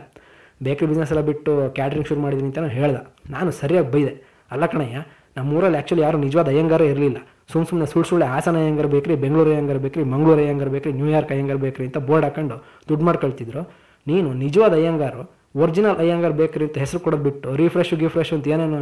ಬೇಕ್ರಿ 0.61 0.87
ಬಿಸ್ನೆಸ್ 0.91 1.13
ಎಲ್ಲ 1.15 1.23
ಬಿಟ್ಟು 1.31 1.53
ಕ್ಯಾಟ್ರಿಂಗ್ 1.77 2.09
ಶುರು 2.11 2.21
ಮಾಡಿದ್ದೀನಿ 2.25 2.49
ಅಂತ 2.51 2.59
ನಾನು 2.65 2.75
ಹೇಳ್ದೆ. 2.81 3.03
ನಾನು 3.35 3.51
ಸರಿಯಾಗಿ 3.61 3.89
ಬೈದೆ. 3.95 4.15
ಅಲ್ಲ 4.55 4.65
ಕಣಯ್ಯ, 4.73 4.99
ನಮ್ಮೂರಲ್ಲಿ 5.37 5.77
ಆ್ಯಕ್ಚುಲಿ 5.79 6.03
ಯಾರು 6.07 6.19
ನಿಜವಾದ 6.27 6.49
ಅಯ್ಯಂಗಾರೇ 6.55 6.87
ಇರಲಿಲ್ಲ. 6.93 7.19
ಸುಮ್ಮ 7.53 7.65
ಸುಮ್ಮನೆ 7.69 7.87
ಸುಳ್ಳು 7.93 8.07
ಸುಳ್ಳು 8.09 8.27
ಹಾಸನ 8.33 8.57
ಅಯ್ಯಂಗಾರ 8.63 8.89
ಬೇಕ್ರಿ 8.95 9.15
ಬೆಂಗಳೂರು 9.23 9.51
ಅಯ್ಯಂಗಾರ 9.53 9.79
ಬೇಕ್ರಿ 9.85 10.03
ಮಂಗಳೂರು 10.15 10.41
ಅಯ್ಯಂಗಾರ 10.45 10.69
ಬೇಕ್ರಿ 10.75 10.93
ನ್ಯೂಯಾರ್ಕ್ 10.99 11.33
ಅಯ್ಯಂಗಾರ 11.35 11.59
ಬೇಕ್ರಿ 11.65 11.85
ಅಂತ 11.89 11.99
ಬೋರ್ಡ್ 12.09 12.25
ಹಾಕೊಂಡು 12.27 12.57
ದುಡ್ಡು 12.89 13.05
ಮಾಡ್ಕೊಳ್ತಿದ್ರು. 13.09 13.63
ನೀನು 14.07 14.29
ನಿಜವಾದ 14.45 14.75
ಅಯ್ಯಂಗಾರು 14.81 15.23
ಒರಿಜಿನಲ್ 15.63 15.99
ಅಯ್ಯಂಗಾರ್ 16.03 16.35
ಬೇಕ್ರಿ 16.41 16.65
ಅಂತ 16.69 16.79
ಹೆಸರು 16.83 17.01
ಕೊಡೋದು 17.05 17.25
ಬಿಟ್ಟು 17.29 17.49
ರೀಫ್ರೆಶು 17.61 17.97
ಗಿಫ್ರೆಶ್ 18.03 18.33
ಅಂತ 18.37 18.47
ಏನೇನು 18.55 18.79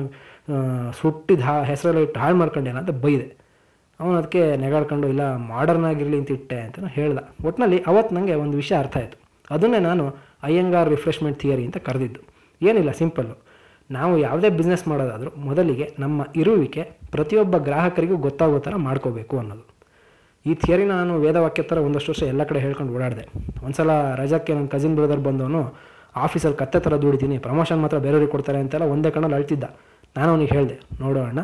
ಸುಟ್ಟಿದ 1.01 1.43
ಹಾ, 1.47 1.55
ಹೆಸರೆಲ್ಲ 1.71 2.01
ಇಟ್ಟು 2.07 2.19
ಹಾಳು 2.23 2.37
ಮಾಡ್ಕೊಂಡೇನ 2.43 2.79
ಅಂತ 2.83 2.93
ಬೈದೆ. 3.05 3.27
ಅವನು 4.01 4.15
ಅದಕ್ಕೆ 4.21 4.43
ನೆಗಾಡ್ಕೊಂಡು, 4.65 5.07
ಇಲ್ಲ 5.13 5.23
ಮಾಡರ್ನ್ 5.53 5.87
ಆಗಿರಲಿ 5.91 6.19
ಅಂತ 6.21 6.31
ಇಟ್ಟೆ 6.37 6.59
ಅಂತ 6.67 6.93
ಹೇಳ್ದೆ. 6.99 7.23
ಒಟ್ಟಿನಲ್ಲಿ 7.49 7.79
ಅವತ್ತು 7.91 8.15
ನನಗೆ 8.19 8.35
ಒಂದು 8.45 8.57
ವಿಷಯ 8.63 8.77
ಅರ್ಥ 8.83 8.97
ಆಯಿತು. 9.01 9.17
ಅದನ್ನೇ 9.57 9.81
ನಾನು 9.89 10.05
ಅಯ್ಯಂಗಾರ್ 10.47 10.89
ರಿಫ್ರೆಶ್ಮೆಂಟ್ 10.95 11.39
ಥಿಯರಿ 11.43 11.65
ಅಂತ 11.69 11.79
ಕರೆದಿದ್ದು. 11.89 12.21
ಏನಿಲ್ಲ, 12.61 12.93
ಸಿಂಪಲ್ಲು. 13.01 13.37
ನಾವು 13.91 14.15
ಯಾವುದೇ 14.27 14.49
ಬಿಸ್ನೆಸ್ 14.59 14.85
ಮಾಡೋದಾದರೂ 14.91 15.31
ಮೊದಲಿಗೆ 15.49 15.87
ನಮ್ಮ 16.03 16.27
ಇರುವಿಕೆ 16.43 16.83
ಪ್ರತಿಯೊಬ್ಬ 17.15 17.57
ಗ್ರಾಹಕರಿಗೂ 17.69 18.17
ಗೊತ್ತಾಗೋ 18.27 18.59
ಥರ 18.67 18.75
ಮಾಡ್ಕೋಬೇಕು 18.87 19.35
ಅನ್ನೋದು. 19.43 19.65
ಈ 20.47 20.53
ಥಿಯರಿ 20.63 20.85
ನಾನು 20.95 21.13
ವೇದವಾಕ್ಯ 21.25 21.63
ಥರ 21.71 21.79
ಒಂದಷ್ಟು 21.87 22.11
ವರ್ಷ 22.13 22.23
ಎಲ್ಲ 22.33 22.43
ಕಡೆ 22.51 22.61
ಹೇಳ್ಕೊಂಡು 22.65 22.93
ಓಡಾಡಿದೆ. 22.97 23.25
ಒಂದ್ಸಲ 23.67 23.91
ರಜಕ್ಕೆ 24.21 24.53
ನನ್ನ 24.57 24.69
ಕಸಿನ್ 24.75 24.95
ಬ್ರದರ್ 24.99 25.23
ಬಂದವನು 25.29 25.63
ಆಫೀಸಲ್ಲಿ 26.25 26.59
ಕತ್ತೆ 26.61 26.79
ಥರ 26.85 26.95
ದುಡಿತೀನಿ 27.03 27.37
ಪ್ರಮೋಷನ್ 27.47 27.81
ಮಾತ್ರ 27.85 27.99
ಬೇರೆಯವ್ರಿಗೆ 28.05 28.33
ಕೊಡ್ತಾರೆ 28.35 28.59
ಅಂತೆಲ್ಲ 28.65 28.87
ಒಂದೇ 28.95 29.11
ಕಣ್ಣಲ್ಲಿ 29.17 29.37
ಅಳ್ತಿದ್ದ. 29.39 29.65
ನಾನು 30.17 30.29
ಅವನಿಗೆ 30.35 30.53
ಹೇಳಿದೆ, 30.57 30.77
ನೋಡೋ 31.03 31.21
ಅಣ್ಣ, 31.31 31.41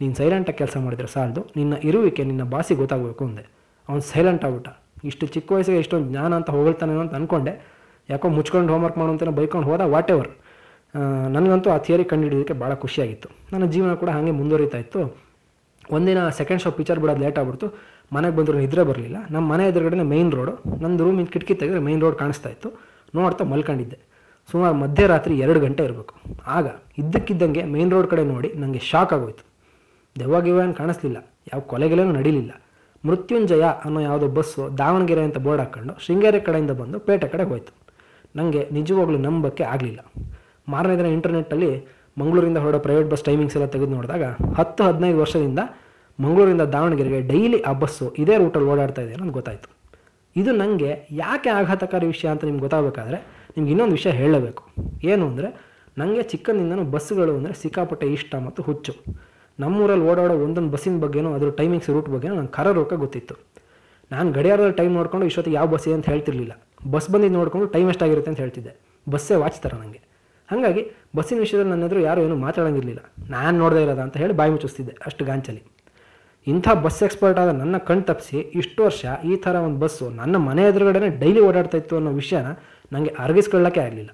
ನೀನು 0.00 0.14
ಸೈಲೆಂಟಾಗಿ 0.18 0.58
ಕೆಲಸ 0.60 0.76
ಮಾಡಿದ್ರೆ 0.84 1.08
ಸಾಲದು, 1.14 1.42
ನಿನ್ನ 1.58 1.74
ಇರುವಿಕೆ 1.88 2.22
ನಿನ್ನ 2.30 2.44
ಬಾಸಿ 2.52 2.74
ಗೊತ್ತಾಗಬೇಕು 2.82 3.22
ಅಂದೆ. 3.28 3.44
ಅವ್ನು 3.88 4.02
ಸೈಲೆಂಟ್ 4.12 4.44
ಆಗ್ಬಿಟ್ಟ. 4.48 4.68
ಇಷ್ಟು 5.10 5.24
ಚಿಕ್ಕ 5.34 5.48
ವಯಸ್ಸಿಗೆ 5.54 5.80
ಇಷ್ಟೊಂದು 5.84 6.08
ಜ್ಞಾನ 6.12 6.30
ಅಂತ 6.40 6.50
ಹೊಗಳ್ತಾನೇನೋ 6.56 7.02
ಅಂತ 7.06 7.14
ಅಂದ್ಕೊಂಡೆ 7.20 7.54
ಯಾಕೋ 8.08 8.28
ಮುಚ್ಕೊಂಡು 8.28 8.72
ಹೋಮ್ವರ್ಕ್ 8.72 8.98
ಮಾಡು 8.98 9.12
ಅಂತ 9.12 9.36
ಬೈಕೊಂಡು 9.40 9.66
ಹೋದ 9.70 9.80
ವಾಟ್ 9.94 10.10
ಎವರ್ 10.10 10.30
ನನಗಂತೂ 11.34 11.70
ಆ 11.70 11.76
ಥಿಯರಿ 11.76 12.04
ಕಂಡುಹಿಡಿಯೋದಕ್ಕೆ 12.04 12.54
ಭಾಳ 12.54 12.74
ಖುಷಿಯಾಗಿತ್ತು. 12.74 13.28
ನನ್ನ 13.52 13.64
ಜೀವನ 13.66 13.94
ಕೂಡ 13.94 14.10
ಹಾಗೆ 14.16 14.30
ಮುಂದುವರಿತಾ 14.30 14.78
ಇತ್ತು. 14.78 15.00
ಒಂದಿನ 15.90 16.28
ಸೆಕೆಂಡ್ 16.28 16.62
ಶೋ 16.62 16.70
ಪಿಕ್ಚರ್ 16.70 16.98
ಬಿಡೋದು 17.00 17.20
ಲೇಟ್ 17.20 17.38
ಆಗ್ಬಿಡ್ತು. 17.38 17.66
ಮನೆಗೆ 18.12 18.36
ಬಂದರೂ 18.36 18.58
ನಿದ್ರೆ 18.58 18.82
ಬರಲಿಲ್ಲ. 18.82 19.16
ನಮ್ಮ 19.30 19.52
ಮನೆ 19.52 19.64
ಎದುರುಗಡೆ 19.68 20.02
ಮೈನ್ 20.02 20.32
ರೋಡು 20.32 20.52
ನಂದು 20.82 21.04
ರೂಮಿನ 21.04 21.24
ಕಿಟಕಿ 21.24 21.54
ತೆಗೆದ್ರೆ 21.54 21.80
ಮೈನ್ 21.80 22.00
ರೋಡ್ 22.00 22.16
ಕಾಣಿಸ್ತಾ 22.16 22.48
ಇತ್ತು. 22.48 22.68
ನೋಡ್ತಾ 23.14 23.44
ಮಲ್ಕೊಂಡಿದ್ದೆ. 23.44 23.98
ಸುಮಾರು 24.50 24.74
ಮಧ್ಯರಾತ್ರಿ 24.74 25.38
ಎರಡು 25.38 25.60
ಗಂಟೆ 25.60 25.84
ಇರಬೇಕು. 25.84 26.14
ಆಗ 26.46 26.66
ಇದ್ದಕ್ಕಿದ್ದಂಗೆ 26.98 27.64
ಮೈನ್ 27.64 27.92
ರೋಡ್ 27.92 28.08
ಕಡೆ 28.10 28.24
ನೋಡಿ 28.24 28.48
ನನಗೆ 28.62 28.78
ಶಾಕ್ 28.78 29.12
ಆಗೋಯ್ತು. 29.12 29.44
ದೆವ್ವಾಗಿವ 30.18 30.60
ಏನು 30.62 30.74
ಕಾಣಿಸ್ಲಿಲ್ಲ. 30.74 31.18
ಯಾವ 31.52 31.60
ಕೊಲೆಗೆಲೇನು 31.60 32.12
ನಡೀಲಿಲ್ಲ. 32.12 32.52
ಮೃತ್ಯುಂಜಯ 33.06 33.64
ಅನ್ನೋ 33.84 34.00
ಯಾವುದೋ 34.00 34.28
ಬಸ್ಸು 34.28 34.78
ದಾವಣಗೆರೆ 34.78 35.22
ಅಂತ 35.22 35.38
ಬೋರ್ಡ್ 35.38 35.60
ಹಾಕ್ಕೊಂಡು 35.60 35.94
ಶೃಂಗೇರಿ 36.06 36.40
ಕಡೆಯಿಂದ 36.40 36.70
ಬಂದು 36.70 36.98
ಪೇಟೆ 36.98 37.28
ಕಡೆ 37.28 37.42
ಹೋಯ್ತು. 37.42 37.83
ನನಗೆ 38.38 38.62
ನಿಜವಾಗ್ಲೂ 38.78 39.18
ನಂಬಕ್ಕೆ 39.26 39.64
ಆಗಲಿಲ್ಲ. 39.74 40.00
ಮಾರನೇ 40.72 40.96
ದಿನ 41.00 41.08
ಇಂಟರ್ನೆಟ್ಟಲ್ಲಿ 41.16 41.70
ಮಂಗಳೂರಿಂದ 42.20 42.58
ಹೊರಡೋ 42.64 42.78
ಪ್ರೈವೇಟ್ 42.86 43.08
ಬಸ್ 43.12 43.24
ಟೈಮಿಂಗ್ಸ್ 43.28 43.56
ಎಲ್ಲ 43.58 43.66
ತೆಗೆದು 43.74 43.92
ನೋಡಿದಾಗ 43.96 44.24
ಹತ್ತು, 44.58 44.80
ಹದಿನೈದು 44.88 45.18
ವರ್ಷದಿಂದ 45.22 45.60
ಮಂಗಳೂರಿಂದ 46.18 46.64
ದಾವಣಗೆರೆಗೆ 46.74 47.20
ಡೈಲಿ 47.30 47.58
ಆ 47.70 47.72
ಬಸ್ಸು 47.82 48.06
ಇದೇ 48.22 48.34
ರೂಟಲ್ಲಿ 48.42 48.68
ಓಡಾಡ್ತಾ 48.72 49.02
ಇದೆ 49.06 49.14
ನನಗೆ 49.20 49.36
ಗೊತ್ತಾಯಿತು. 49.38 49.68
ಇದು 50.36 50.50
ನನಗೆ 50.60 50.90
ಯಾಕೆ 51.22 51.50
ಆಘಾತಕಾರಿ 51.58 52.06
ವಿಷಯ 52.12 52.28
ಅಂತ 52.32 52.44
ನಿಮ್ಗೆ 52.48 52.64
ಗೊತ್ತಾಗಬೇಕಾದ್ರೆ 52.66 53.18
ನಿಮ್ಗೆ 53.56 53.70
ಇನ್ನೊಂದು 53.74 53.94
ವಿಷಯ 53.98 54.12
ಹೇಳಬೇಕು. 54.20 54.62
ಏನು 55.10 55.24
ಅಂದರೆ 55.30 55.48
ನನಗೆ 56.00 56.22
ಚಿಕ್ಕಂದಿಂದನೂ 56.32 56.84
ಬಸ್ಸುಗಳು 56.94 57.32
ಅಂದರೆ 57.38 57.54
ಸಿಕ್ಕಾಪಟ್ಟೆ 57.62 58.06
ಇಷ್ಟ 58.16 58.34
ಮತ್ತು 58.46 58.60
ಹುಚ್ಚು. 58.68 58.94
ನಮ್ಮೂರಲ್ಲಿ 59.58 60.04
ಓಡಾಡೋ 60.10 60.36
ಒಂದೊಂದು 60.46 60.70
ಬಸ್ಸಿನ 60.74 60.96
ಬಗ್ಗೆನೂ 61.04 61.32
ಅದರ 61.36 61.50
ಟೈಮಿಂಗ್ಸ್ 61.60 61.90
ರೂಟ್ 61.96 62.08
ಬಗ್ಗೆನೂ 62.14 62.34
ನಂಗೆ 62.38 62.54
ಕರ 62.58 62.68
ಗೊತ್ತಿತ್ತು. 63.04 63.34
ನಾನು 64.10 64.28
ಗಡಿಯಾರದ 64.38 64.70
ಟೈಮ್ 64.80 64.92
ನೋಡಿಕೊಂಡು 64.98 65.26
ಇಷ್ಟೊತ್ತಿಗೆ 65.30 65.56
ಯಾವ 65.60 65.68
ಬಸ್ 65.74 65.86
ಅಂತ 65.98 66.06
ಹೇಳ್ತಿರ್ಲಿಲ್ಲ. 66.12 66.54
ಬಸ್ 66.92 67.10
ಬಂದಿದ್ದು 67.10 67.36
ನೋಡಿಕೊಂಡು 67.38 67.66
ಟೈಮ್ 67.74 67.88
ಎಷ್ಟಾಗಿರುತ್ತೆ 67.92 68.30
ಅಂತ 68.32 68.40
ಹೇಳ್ತಿದ್ದೆ. 68.40 68.72
ಬಸ್ಸೇ 69.06 69.36
ವಾಚ್ 69.42 69.60
ಥರ 69.64 69.72
ನನಗೆ 69.82 70.00
ಹಾಗಾಗಿ 70.48 70.82
ಬಸ್ಸಿನ 71.16 71.38
ವಿಷಯದಲ್ಲಿ 71.44 71.70
ನನ್ನ 71.70 72.00
ಯಾರು 72.08 72.20
ಏನು 72.24 72.36
ಮಾತಾಡೋಂಗಿರಲಿಲ್ಲ. 72.36 73.02
ನಾನು 73.34 73.54
ನೋಡದೇ 73.58 73.82
ಇರೋದ 73.82 73.98
ಅಂತ 73.98 74.16
ಹೇಳಿ 74.22 74.34
ಬಾಯಿ 74.40 74.50
ಮುಚ್ಚಿಸ್ತಿದ್ದೆ 74.54 74.94
ಅಷ್ಟು 75.06 75.24
ಗಾಂಚಲಿ 75.24 75.62
ಇಂಥ 76.46 76.68
ಬಸ್ 76.84 77.02
ಎಕ್ಸ್ಪರ್ಟ್ 77.02 77.38
ಆದ 77.42 77.50
ನನ್ನ 77.60 77.76
ಕಣ್ 77.88 78.02
ತಪ್ಪಿಸಿ 78.08 78.38
ಇಷ್ಟು 78.60 78.80
ವರ್ಷ 78.86 79.04
ಈ 79.30 79.36
ಥರ 79.44 79.54
ಒಂದು 79.66 79.78
ಬಸ್ಸು 79.84 80.06
ನನ್ನ 80.20 80.36
ಮನೆ 80.48 80.62
ಎದುರುಗಡೆ 80.70 81.08
ಡೈಲಿ 81.22 81.40
ಓಡಾಡ್ತಾ 81.40 81.78
ಇತ್ತು 81.78 81.96
ಅನ್ನೋ 81.96 82.10
ವಿಷಯನ 82.10 82.48
ನನಗೆ 82.92 83.12
ಅರಗಿಸ್ಕೊಳ್ಳೋಕ್ಕೆ 83.24 83.80
ಆಗಲಿಲ್ಲ. 83.80 84.10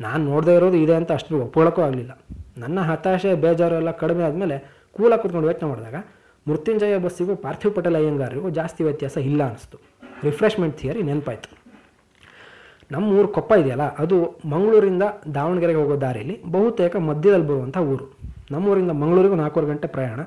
ನಾನು 0.00 0.20
ನೋಡದೇ 0.30 0.54
ಇರೋದು 0.58 0.78
ಇದೆ 0.84 0.94
ಅಂತ 1.00 1.10
ಅಷ್ಟು 1.12 1.40
ಒಪ್ಕೊಳ್ಳೋಕ್ಕೂ 1.44 1.82
ಆಗಲಿಲ್ಲ. 1.82 2.12
ನನ್ನ 2.62 2.78
ಹತಾಶೆ, 2.90 3.34
ಬೇಜಾರು 3.44 3.74
ಎಲ್ಲ 3.74 3.90
ಕಡಿಮೆ 4.02 4.24
ಆದಮೇಲೆ 4.28 4.58
ಕೂಲಾಗಿ 4.96 5.22
ಕೂತ್ಕೊಂಡು 5.22 5.48
ಯೋಚನೆ 5.50 5.68
ಮಾಡಿದಾಗ 5.70 5.96
ಮೃತ್ಯುಂಜಯ 6.46 6.98
ಬಸ್ಸಿಗೂ 6.98 7.34
ಪಾರ್ಥಿವ್ 7.36 7.74
ಪಟೇಲ್ 7.74 7.96
ಅಯ್ಯಂಗಾರಿಗೂ 7.96 8.50
ಜಾಸ್ತಿ 8.50 8.84
ವ್ಯತ್ಯಾಸ 8.84 9.16
ಇಲ್ಲ 9.30 9.42
ಅನ್ನಿಸ್ತು 9.48 9.78
ರಿಫ್ರೆಶ್ಮೆಂಟ್ 10.28 10.76
ಥಿಯರಿ 10.80 11.02
ನೆನಪಾಯಿತು. 11.10 11.61
ನಮ್ಮ 12.92 13.06
ಊರು 13.18 13.28
ಕೊಪ್ಪ 13.36 13.52
ಇದೆಯಲ್ಲ, 13.62 13.84
ಅದು 14.02 14.16
ಮಂಗಳೂರಿಂದ 14.52 15.04
ದಾವಣಗೆರೆಗೆ 15.36 15.80
ಹೋಗೋ 15.82 15.96
ದಾರಿಯಲ್ಲಿ 16.04 16.36
ಬಹುತೇಕ 16.54 16.94
ಮಧ್ಯದಲ್ಲಿ 17.10 17.46
ಬರುವಂಥ 17.50 17.78
ಊರು. 17.92 18.06
ನಮ್ಮೂರಿಂದ 18.54 18.92
ಮಂಗಳೂರಿಗೂ 19.02 19.36
ನಾಲ್ಕೂವರೆ 19.42 19.68
ಗಂಟೆ 19.72 19.88
ಪ್ರಯಾಣ, 19.96 20.20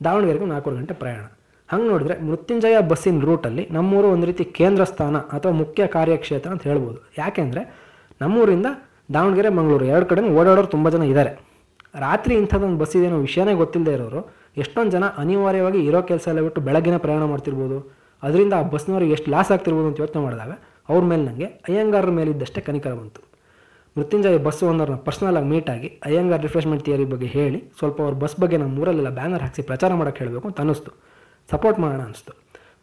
ದಾವಣಗೆರೆಗೂ 0.00 0.46
ನಾಲ್ಕೂವರೆ 0.52 0.78
ಗಂಟೆ 0.80 0.94
ಪ್ರಯಾಣ. 1.02 1.24
ಹಂಗೆ 1.68 1.86
ನೋಡಿದ್ರೆ 1.92 2.14
ಮೃತ್ಯುಂಜಯ 2.28 2.76
ಬಸ್ಸಿನ 2.90 3.18
ರೂಟಲ್ಲಿ 3.28 3.64
ನಮ್ಮೂರು 3.76 4.06
ಒಂದು 4.14 4.26
ರೀತಿ 4.30 4.44
ಕೇಂದ್ರ 4.58 4.82
ಸ್ಥಾನ 4.92 5.16
ಅಥವಾ 5.36 5.52
ಮುಖ್ಯ 5.62 5.86
ಕಾರ್ಯಕ್ಷೇತ್ರ 5.96 6.50
ಅಂತ 6.54 6.64
ಹೇಳ್ಬೋದು. 6.70 6.98
ಯಾಕೆಂದರೆ 7.22 7.62
ನಮ್ಮೂರಿಂದ 8.22 8.68
ದಾವಣಗೆರೆ, 9.16 9.50
ಮಂಗಳೂರು 9.58 9.84
ಎರಡು 9.92 10.06
ಕಡೆ 10.10 10.22
ಓಡಾಡೋರು 10.38 10.68
ತುಂಬ 10.76 10.88
ಜನ 10.94 11.04
ಇದ್ದಾರೆ 11.12 11.32
ರಾತ್ರಿ 12.06 12.32
ಇಂಥದ್ದೊಂದು 12.40 12.78
ಬಸ್ 12.82 12.94
ಇದೇನೋ 12.98 13.18
ವಿಷಯನೇ 13.26 13.52
ಗೊತ್ತಿಲ್ಲದೆ 13.60 13.92
ಇರೋರು, 13.98 14.20
ಎಷ್ಟೊಂದು 14.62 14.92
ಜನ 14.96 15.04
ಅನಿವಾರ್ಯವಾಗಿ 15.22 15.80
ಇರೋ 15.88 16.00
ಕೆಲಸ 16.10 16.24
ಎಲ್ಲ 16.32 16.40
ಬಿಟ್ಟು 16.46 16.60
ಬೆಳಗ್ಗಿನ 16.68 16.96
ಪ್ರಯಾಣ 17.04 17.22
ಮಾಡ್ತಿರ್ಬೋದು. 17.32 17.78
ಅದರಿಂದ 18.22 18.54
ಆ 18.60 18.64
ಬಸ್ನವರಿಗೆ 18.74 19.12
ಎಷ್ಟು 19.16 19.28
ಲಾಸ್ 19.34 19.50
ಆಗ್ತಿರ್ಬೋದು 19.54 19.88
ಅಂತ 19.90 20.00
ಯೋಚನೆ 20.04 20.20
ಮಾಡಿದಾಗ 20.26 20.52
ಅವ್ರ 20.92 21.02
ಮೇಲೆ 21.10 21.22
ನನಗೆ 21.28 21.46
ಅಯ್ಯಂಗಾರರ 21.68 22.12
ಮೇಲಿದ್ದಷ್ಟೇ 22.18 22.60
ಕನಿಕರ 22.68 22.92
ಬಂತು. 23.00 23.20
ಮೃತ್ಯುಂಜಯ 23.96 24.38
ಬಸ್ 24.46 24.62
ಓನರ್ನ 24.70 24.96
ಪರ್ಸ್ನಲಾಗಿ 25.06 25.60
ಆಗಿ 25.76 25.88
ಅಯ್ಯಂಗಾರ್ 26.08 26.42
ರಿಫ್ರೆಶ್ಮೆಂಟ್ 26.46 26.82
ಥಿಯರಿ 26.86 27.06
ಬಗ್ಗೆ 27.12 27.28
ಹೇಳಿ 27.36 27.60
ಸ್ವಲ್ಪ 27.78 27.98
ಅವ್ರ 28.06 28.14
ಬಸ್ 28.24 28.36
ಬಗ್ಗೆ 28.42 28.56
ನಮ್ಮ 28.62 28.80
ಊರಲ್ಲೆಲ್ಲ 28.82 29.10
ಬ್ಯಾನರ್ 29.18 29.42
ಹಾಕಿಸಿ 29.44 29.62
ಪ್ರಚಾರ 29.70 29.92
ಮಾಡೋಕ್ಕೆ 30.00 30.22
ಹೇಳಬೇಕು 30.24 30.46
ಅಂತ 30.50 30.60
ಅನ್ನಿಸ್ತು. 30.64 30.92
ಸಪೋರ್ಟ್ 31.52 31.78
ಮಾಡೋಣ 31.84 32.00
ಅನಿಸ್ತು 32.08 32.32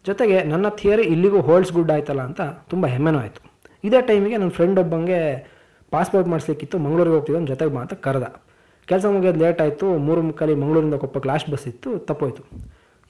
ಜೊತೆಗೆ 0.05 0.37
ನನ್ನ 0.53 0.67
ಥಿಯರಿ 0.79 1.03
ಇಲ್ಲಿಗೂ 1.13 1.39
ಹೋಲ್ಡ್ಸ್ 1.47 1.73
ಗುಡ್ 1.75 1.91
ಆಯ್ತಲ್ಲ 1.95 2.21
ಅಂತ 2.29 2.41
ತುಂಬ 2.71 2.85
ಹೆಮ್ಮೆನೂ 2.85 3.19
ಆಯಿತು. 3.23 3.41
ಇದೇ 3.87 3.99
ಟೈಮಿಗೆ 4.09 4.37
ನನ್ನ 4.41 4.53
ಫ್ರೆಂಡ್ 4.57 4.79
ಒಬ್ಬಂಗೆ 4.79 5.19
ಪಾಸ್ಪೋರ್ಟ್ 5.93 6.27
ಮಾಡಿಸ್ಲಿಕ್ಕಿತ್ತು, 6.27 6.77
ಮಂಗಳೂರಿಗೆ 6.85 7.15
ಹೋಗ್ತಿದ್ದು 7.15 7.47
ಜೊತೆಗೆ 7.53 7.73
ಮಾತ್ರ 7.79 7.95
ಕರೆದ. 8.05 8.27
ಕೆಲಸ 8.89 9.05
ಮುಗಿಯೋದು 9.13 9.39
ಲೇಟ್ 9.39 9.61
ಆಯಿತು, 9.61 9.85
ಮೂರು 10.07 10.21
ಮುಕ್ಕಾಲಿ 10.21 10.55
ಮಂಗಳೂರಿಂದ 10.55 10.97
ಕೊಪ್ಪಕ್ಕೆ 11.03 11.29
ಲಾಸ್ಟ್ 11.29 11.49
ಬಸ್ 11.49 11.67
ಇತ್ತು, 11.67 11.91
ತಪ್ಪೋಯ್ತು. 12.09 12.43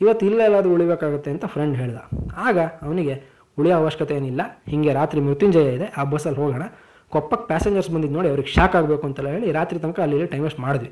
ಇವತ್ತು 0.01 0.23
ಇಲ್ಲೇ 0.25 0.43
ಎಲ್ಲಾದರೂ 0.43 0.71
ಉಳಿಬೇಕಾಗುತ್ತೆ 0.73 1.29
ಅಂತ 1.31 1.45
ಫ್ರೆಂಡ್ 1.45 1.75
ಹೇಳ್ದ. 1.81 1.99
ಆಗ 2.47 2.57
ಅವನಿಗೆ 2.87 3.15
ಉಳಿಯೋ 3.59 3.75
ಅವಶ್ಯಕತೆ 3.81 4.13
ಏನಿಲ್ಲ. 4.19 4.41
ಹೀಗೆ 4.71 4.93
ರಾತ್ರಿ 4.99 5.21
ಮೃತ್ಯುಂಜಯ 5.27 5.75
ಇದೆ. 5.77 5.87
ಆ 5.97 6.03
ಬಸ್ಸಲ್ಲಿ 6.13 6.39
ಹೋಗೋಣ. 6.41 6.65
ಕೊಪ್ಪಕ್ಕೆ 7.13 7.47
ಪ್ಯಾಸೆಂಜರ್ಸ್ 7.47 7.89
ಬಂದಿದ್ದು 7.95 8.15
ನೋಡಿ 8.15 8.29
ಅವ್ರಿಗೆ 8.31 8.49
ಶಾಕ್ 8.55 8.75
ಆಗಬೇಕು 8.75 9.03
ಅಂತೆಲ್ಲ 9.07 9.29
ಹೇಳಿ 9.35 9.51
ರಾತ್ರಿ 9.51 9.79
ತನಕ 9.79 9.99
ಅಲ್ಲಿ 10.05 10.25
ಟೈಮ್ 10.25 10.43
ವೇಸ್ಟ್ 10.43 10.59
ಮಾಡಿದ್ವಿ. 10.59 10.91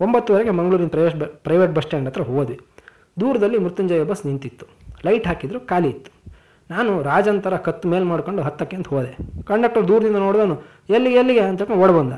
ಒಂಬತ್ತುವರೆಗೆ 0.00 0.50
ಮಂಗಳೂರಿನ 0.50 0.88
ಪ್ರೈವೇಟ್ 0.88 1.16
ಪ್ರೈವೇಟ್ 1.46 1.72
ಬಸ್ 1.76 1.84
ಸ್ಟ್ಯಾಂಡ್ 1.84 2.08
ಹತ್ರ 2.08 2.22
ಹೋದ್ವಿ. 2.22 2.56
ದೂರದಲ್ಲಿ 3.20 3.58
ಮೃತ್ಯುಂಜಯ 3.58 4.04
ಬಸ್ 4.10 4.22
ನಿಂತಿತ್ತು. 4.26 4.66
ಲೈಟ್ 5.06 5.26
ಹಾಕಿದ್ರು, 5.26 5.60
ಖಾಲಿ 5.60 5.88
ಇತ್ತು. 5.88 6.10
ನಾನು 6.70 7.02
ರಾಜಂತರ 7.02 7.56
ಕತ್ತು 7.56 7.86
ಮೇಲೆ 7.88 8.04
ಮಾಡ್ಕೊಂಡು 8.04 8.42
ಹತ್ತಕ್ಕೆ 8.42 8.76
ಅಂತ 8.76 8.88
ಹೋದೆ. 8.88 9.12
ಕಂಡಕ್ಟರ್ 9.44 9.88
ದೂರದಿಂದ 9.88 10.16
ನೋಡಿದನು 10.16 10.56
ಎಲ್ಲಿಗೆ 10.90 11.16
ಎಲ್ಲಿಗೆ? 11.16 11.40
ಅಂತ 11.40 11.62
ಓಡ್ 11.84 11.92
ಬಂದ. 11.92 12.14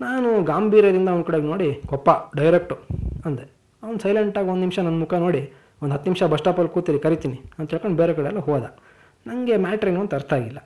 ನಾನು 0.00 0.28
ಗಾಂಭೀರ್ಯದಿಂದ 0.42 1.08
ಅವನ 1.08 1.22
ಕಡೆಗೆ 1.22 1.46
ನೋಡಿ, 1.46 1.68
ಕೊಪ್ಪ 1.86 2.10
ಡೈರೆಕ್ಟು 2.36 2.76
ಅಂದೆ. 3.24 3.44
ಅವ್ನು 3.82 3.98
ಸೈಲೆಂಟಾಗಿ 3.98 4.48
ಒಂದು 4.48 4.60
ನಿಮಿಷ 4.60 4.78
ನನ್ನ 4.78 4.98
ಮುಖ 5.00 5.14
ನೋಡಿ, 5.14 5.42
ಒಂದು 5.82 5.92
ಹತ್ತು 5.94 6.08
ನಿಮಿಷ 6.10 6.22
ಬಸ್ 6.22 6.38
ಸ್ಟಾಪಲ್ಲಿ 6.38 6.72
ಕೂತಿರಿ, 6.74 6.98
ಕರಿತೀನಿ, 6.98 7.38
ಅಂತ 7.58 7.70
ಹೇಳ್ಕೊಂಡು 7.70 7.96
ಬೇರೆ 7.96 8.14
ಕಡೆ 8.14 8.26
ಎಲ್ಲ 8.26 8.38
ಹೋದ. 8.38 8.64
ನನಗೆ 9.26 9.56
ಮ್ಯಾಟ್ರ್ 9.56 9.88
ಏನು 9.90 10.00
ಅಂತ 10.04 10.14
ಅರ್ಥ 10.14 10.32
ಆಗಿಲ್ಲ. 10.38 10.60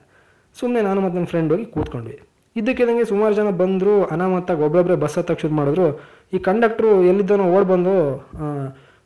ಸುಮ್ಮನೆ 0.59 0.81
ನಾನು 0.87 1.01
ಮತ್ತು 1.01 1.15
ನನ್ನ 1.17 1.29
ಫ್ರೆಂಡ್ 1.33 1.51
ಹೋಗಿ 1.53 1.65
ಕೂತ್ಕೊಂಡ್ವಿ. 1.75 2.17
ಇದ್ದಕ್ಕಿದ್ದಂಗೆ 2.55 3.05
ಸುಮಾರು 3.11 3.33
ಜನ 3.39 3.49
ಬಂದರು, 3.61 3.93
ಅನಾಮತ್ತಾಗಿ 4.13 4.61
ಒಬ್ಬೊಬ್ಬರೇ 4.67 4.95
ಬಸ್ 5.03 5.17
ಹತ್ತಕ್ಕೆ 5.19 5.41
ಶುರು 5.41 5.55
ಮಾಡಿದ್ರು. 5.59 5.87
ಈ 6.33 6.39
ಕಂಡಕ್ಟ್ರು 6.47 6.89
ಎಲ್ಲಿದ್ದನೋ 7.11 7.45
ಓಡ್ 7.55 7.67
ಬಂದು 7.73 7.93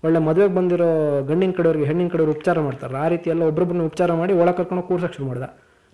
ಒಳ್ಳೆ 0.05 0.19
ಮದುವೆಗೆ 0.25 0.53
ಬಂದಿರೋ 0.57 0.89
ಗಂಡಿನ 1.29 1.51
ಕಡೆಯವ್ರಿಗೆ, 1.57 1.85
ಹೆಣ್ಣಿನ 1.89 2.09
ಕಡೆಯವ್ರು 2.13 2.33
ಉಪಚಾರ 2.37 2.57
ಮಾಡ್ತಾರೆ. 2.67 2.97
ಆ 3.03 3.07
ರೀತಿ 3.13 3.27
ಎಲ್ಲ 3.33 3.43
ಒಬ್ಬೊಬ್ಬರನ್ನ 3.51 3.85
ಉಪಚಾರ 3.91 4.11
ಮಾಡಿ 4.21 4.33
ಒಳಗೆ 4.41 4.55
ಕರ್ಕೊಂಡು 4.57 4.83
ಕೂರ್ಸಕ್ಕೆ 4.89 5.17
ಶುರು 5.17 5.27
ಮಾಡ್ದೆ. 5.29 5.47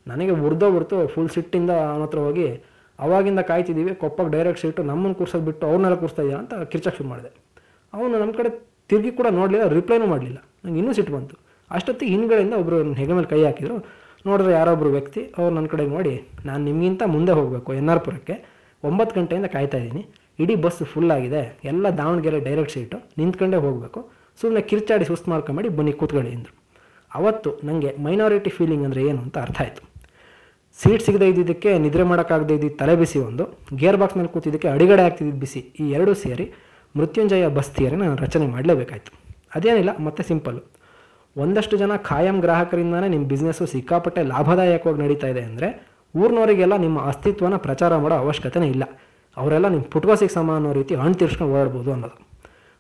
ನನಗೆ 0.08 0.34
ಉರ್ದೋ 0.48 0.68
ಬರ್ತು 0.76 0.96
ಫುಲ್ 1.14 1.30
ಸಿಟ್ಟಿಂದ 1.36 1.72
ಅವನ 1.92 2.04
ಹತ್ರ 2.06 2.20
ಹೋಗಿ. 2.28 2.48
ಅವಾಗಿಂದ 3.00 3.42
ಕಾಯ್ತಿದ್ದೀವಿ 3.52 3.92
ಕೊಪ್ಪಗೆ 4.02 4.32
ಡೈರೆಕ್ಟ್ 4.36 4.62
ಸೀಟು 4.64 4.84
ನಮ್ಮನ್ನು 4.90 5.16
ಕೂರ್ಸೋದು 5.20 5.46
ಬಿಟ್ಟು 5.50 5.64
ಅವ್ರನ್ನೆಲ್ಲ 5.70 5.96
ಕೂರಿಸ್ತಾ 6.02 6.24
ಇದೆಯಾ 6.26 6.40
ಅಂತ 6.44 6.54
ಕಿರ್ಚಕ್ಕೆ 6.72 6.98
ಶುರು 6.98 7.10
ಮಾಡಿದೆ. 7.14 7.32
ಅವನು 7.94 8.14
ನಮ್ಮ 8.24 8.34
ಕಡೆ 8.40 8.50
ತಿರುಗಿ 8.90 9.12
ಕೂಡ 9.20 9.28
ನೋಡಲಿಲ್ಲ 9.40 9.66
ರಿಪ್ಲೈನೂ 9.78 10.08
ಮಾಡಲಿಲ್ಲ. 10.14 10.40
ನಂಗೆ 10.66 10.80
ಇನ್ನೂ 10.82 10.94
ಸಿಟ್ಟು 10.98 11.14
ಬಂತು. 11.18 11.36
ಅಷ್ಟೊತ್ತಿಗೆ 11.78 12.12
ಹಿಂದ್ಗಡೆಯಿಂದ 12.14 12.56
ಒಬ್ಬರು 12.62 12.78
ಹೆಗೆ 13.02 13.14
ಮೇಲೆ 13.18 13.30
ಕೈ 13.34 13.42
ಹಾಕಿದ್ರು. 13.48 13.78
ನೋಡಿದ್ರೆ 14.28 14.52
ಯಾರೊಬ್ಬರು 14.58 14.90
ವ್ಯಕ್ತಿ, 14.98 15.22
ಅವ್ರು 15.38 15.52
ನನ್ನ 15.58 15.68
ಕಡೆ 15.74 15.86
ನೋಡಿ, 15.94 16.14
ನಾನು 16.50 16.62
ನಿಮಗಿಂತ 16.70 17.04
ಮುಂದೆ 17.16 17.34
ಹೋಗಬೇಕು, 17.38 17.70
ಎನ್ 17.80 17.90
ಆರ್ 17.94 18.02
ಪುರಕ್ಕೆ. 18.06 18.36
ಒಂಬತ್ತು 18.90 19.14
ಗಂಟೆಯಿಂದ 19.20 19.48
ಕಾಯ್ತಾ 19.56 19.78
ಇದ್ದೀನಿ. 19.84 20.04
ಇಡೀ 20.42 20.56
ಬಸ್ 20.66 20.82
ಫುಲ್ 20.92 21.12
ಆಗಿದೆ. 21.16 21.42
ಎಲ್ಲ 21.72 21.86
ದಾವಣಗೆರೆ 22.00 22.40
ಡೈರೆಕ್ಟ್ 22.48 22.74
ಸೀಟು 22.76 22.98
ನಿಂತ್ಕೊಂಡೇ 23.20 23.60
ಹೋಗಬೇಕು. 23.66 24.00
ಸುಮ್ಮನೆ 24.40 24.62
ಕಿರ್ಚಾಡಿ 24.70 25.06
ಸುಸ್ತು 25.10 25.28
ಮಾಡ್ಕೊಂಬೇಡಿ 25.32 25.70
ಬನ್ನಿ 25.78 25.94
ಕೂತ್ಕೊಳ್ಳಿ 26.02 26.32
ಅಂದರು. 26.38 26.54
ಅವತ್ತು 27.12 27.50
ನನಗೆ 27.68 27.90
ಮೈನಾರಿಟಿ 28.06 28.52
ಫೀಲಿಂಗ್ 28.58 28.86
ಅಂದರೆ 28.88 29.02
ಏನು 29.10 29.20
ಅಂತ 29.26 29.36
ಅರ್ಥ 29.46 29.60
ಆಯಿತು. 29.64 29.82
ಸೀಟ್ 30.80 31.04
ಸಿಗದೇ 31.08 31.28
ಇದ್ದಿದ್ದಕ್ಕೆ, 31.32 31.72
ನಿದ್ರೆ 31.84 32.04
ಮಾಡೋಕ್ಕಾಗದೇ 32.12 32.54
ಇದ್ದಿದ್ದು 32.58 32.78
ತಲೆ 32.80 32.96
ಬಿಸಿ 33.02 33.18
ಒಂದು. 33.30 33.44
ಗೇರ್ 33.82 33.98
ಬಾಕ್ಸ್ 34.02 34.18
ಮೇಲೆ 34.20 34.30
ಕೂತಿದ್ದಕ್ಕೆ 34.36 34.70
ಅಡಿಗಡೆ 34.76 35.04
ಆಗ್ತಿದ್ದು 35.08 35.36
ಬಿಸಿ. 35.44 35.62
ಈ 35.82 35.86
ಎರಡೂ 35.98 36.14
ಸೇರಿ 36.24 36.46
ಮೃತ್ಯುಂಜಯ 36.96 37.46
ಬಸ್ 37.58 37.72
ಥಿಯರಿ 37.76 37.98
ನಾನು 38.04 38.16
ರಚನೆ 38.26 38.48
ಮಾಡಲೇಬೇಕಾಯಿತು. 38.56 39.12
ಅದೇನಿಲ್ಲ, 39.58 39.92
ಮತ್ತೆ 40.08 40.24
ಸಿಂಪಲ್ಲು 40.32 40.64
ಒಂದಷ್ಟು 41.36 41.76
ಜನ 41.82 41.94
ಖಾಯಂ 42.10 42.38
ಗ್ರಾಹಕರಿಂದನೇ 42.46 43.08
ನಿಮ್ಮ 43.14 43.26
ಬಿಸ್ನೆಸ್ಸು 43.32 43.66
ಸಿಕ್ಕಾಪಟ್ಟೆ 43.74 44.22
ಲಾಭದಾಯಕವಾಗಿ 44.32 45.00
ನಡೀತಾ 45.04 45.28
ಇದೆ 45.34 45.42
ಅಂದರೆ 45.50 45.70
ಊರಿನವರಿಗೆಲ್ಲ 46.16 46.76
ನಿಮ್ಮ 46.86 46.98
ಅಸ್ತಿತ್ವನ 47.12 47.58
ಪ್ರಚಾರ 47.68 47.92
ಮಾಡೋ 48.04 48.16
ಅವಶ್ಯಕತೆನೇ 48.24 48.68
ಇಲ್ಲ. 48.76 48.84
ಅವರೆಲ್ಲ 49.38 49.68
ನಿಮ್ಮ 49.76 49.86
ಪುಟ್ಕೋಸಿಗೆ 49.94 50.34
ಸಮ 50.38 50.52
ಅನ್ನೋ 50.60 50.72
ರೀತಿ 50.80 50.94
ಹಣ್ಣು 51.04 51.18
ತೀರ್ಸ್ಕೊಂಡು 51.20 51.54
ಓಡಾಡ್ಬೋದು 51.54 51.92
ಅನ್ನೋದು. 51.96 52.18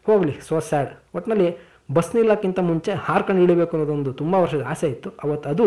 ಹೋಗಲಿ 0.05 0.33
ಸೊ 0.47 0.55
ಸ್ಯಾಡ್ 0.69 0.91
ಒಟ್ಟಿನಲ್ಲಿ 1.17 1.47
ಬಸ್ 1.95 2.11
ನಿಲ್ಲಕ್ಕಿಂತ 2.15 2.59
ಮುಂಚೆ 2.69 2.91
ಹಾರ್ಕೊಂಡು 3.05 3.41
ಇಳಿಬೇಕು 3.45 3.73
ಅನ್ನೋದೊಂದು 3.77 4.11
ತುಂಬ 4.19 4.33
ವರ್ಷದ 4.43 4.63
ಆಸೆ 4.73 4.87
ಇತ್ತು. 4.95 5.09
ಅವತ್ತು 5.23 5.47
ಅದು 5.53 5.65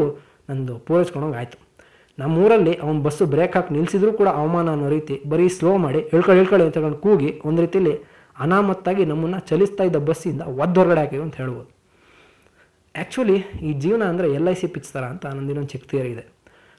ನಂದು 0.51 0.75
ಪೂರೈಸ್ಕೊಂಡಂಗೆ 0.87 1.39
ಆಯಿತು. 1.41 1.59
ನಮ್ಮೂರಲ್ಲಿ 2.19 2.75
ಅವ್ನು 2.85 3.01
ಬಸ್ಸು 3.07 3.25
ಬ್ರೇಕ್ 3.33 3.57
ಹಾಕಿ 3.57 3.73
ನಿಲ್ಲಿಸಿದ್ರೂ 3.77 4.13
ಕೂಡ 4.21 4.29
ಅವಮಾನ 4.41 4.69
ಅನ್ನೋ 4.75 4.89
ರೀತಿ 4.97 5.15
ಬರೀ 5.33 5.47
ಸ್ಲೋ 5.57 5.73
ಮಾಡಿ 5.85 6.01
ಹೇಳ್ಕೊಳ್ಳಿ 6.13 6.39
ಹೇಳ್ಕೊಳ್ಳಿ 6.41 6.67
ಅಂತ 6.69 7.01
ಕೂಗಿ 7.07 7.31
ಒಂದು 7.49 7.61
ರೀತಿಯಲ್ಲಿ 7.65 7.95
ಅನಾಮತ್ತಾಗಿ 8.45 9.05
ನಮ್ಮನ್ನು 9.13 9.41
ಚಲಿಸ್ತಾ 9.51 9.85
ಇದ್ದ 9.89 9.99
ಬಸ್ಸಿಂದ 10.11 10.43
ಒದ್ದು 10.63 10.79
ಹೊರಗಡೆ 10.81 11.01
ಹಾಕಿದ್ರು 11.03 11.25
ಅಂತ 11.27 11.37
ಹೇಳ್ಬೋದು. 11.43 11.69
ಆ್ಯಕ್ಚುಲಿ 13.01 13.37
ಈ 13.69 13.71
ಜೀವನ 13.83 14.03
ಅಂದರೆ 14.13 14.27
ಎಲ್ 14.37 14.49
ಐ 14.53 14.55
ಸಿ 14.61 14.69
ಪಿಚ್ 14.75 14.89
ಥರ 14.95 15.05
ಅಂತ 15.13 15.25
ನನ್ನದಿನ್ನೊಂದು 15.31 15.71
ಚಿಕ್ಕ 15.73 15.87
ಥಿಯರಿ 15.91 16.11
ಇದೆ. 16.15 16.25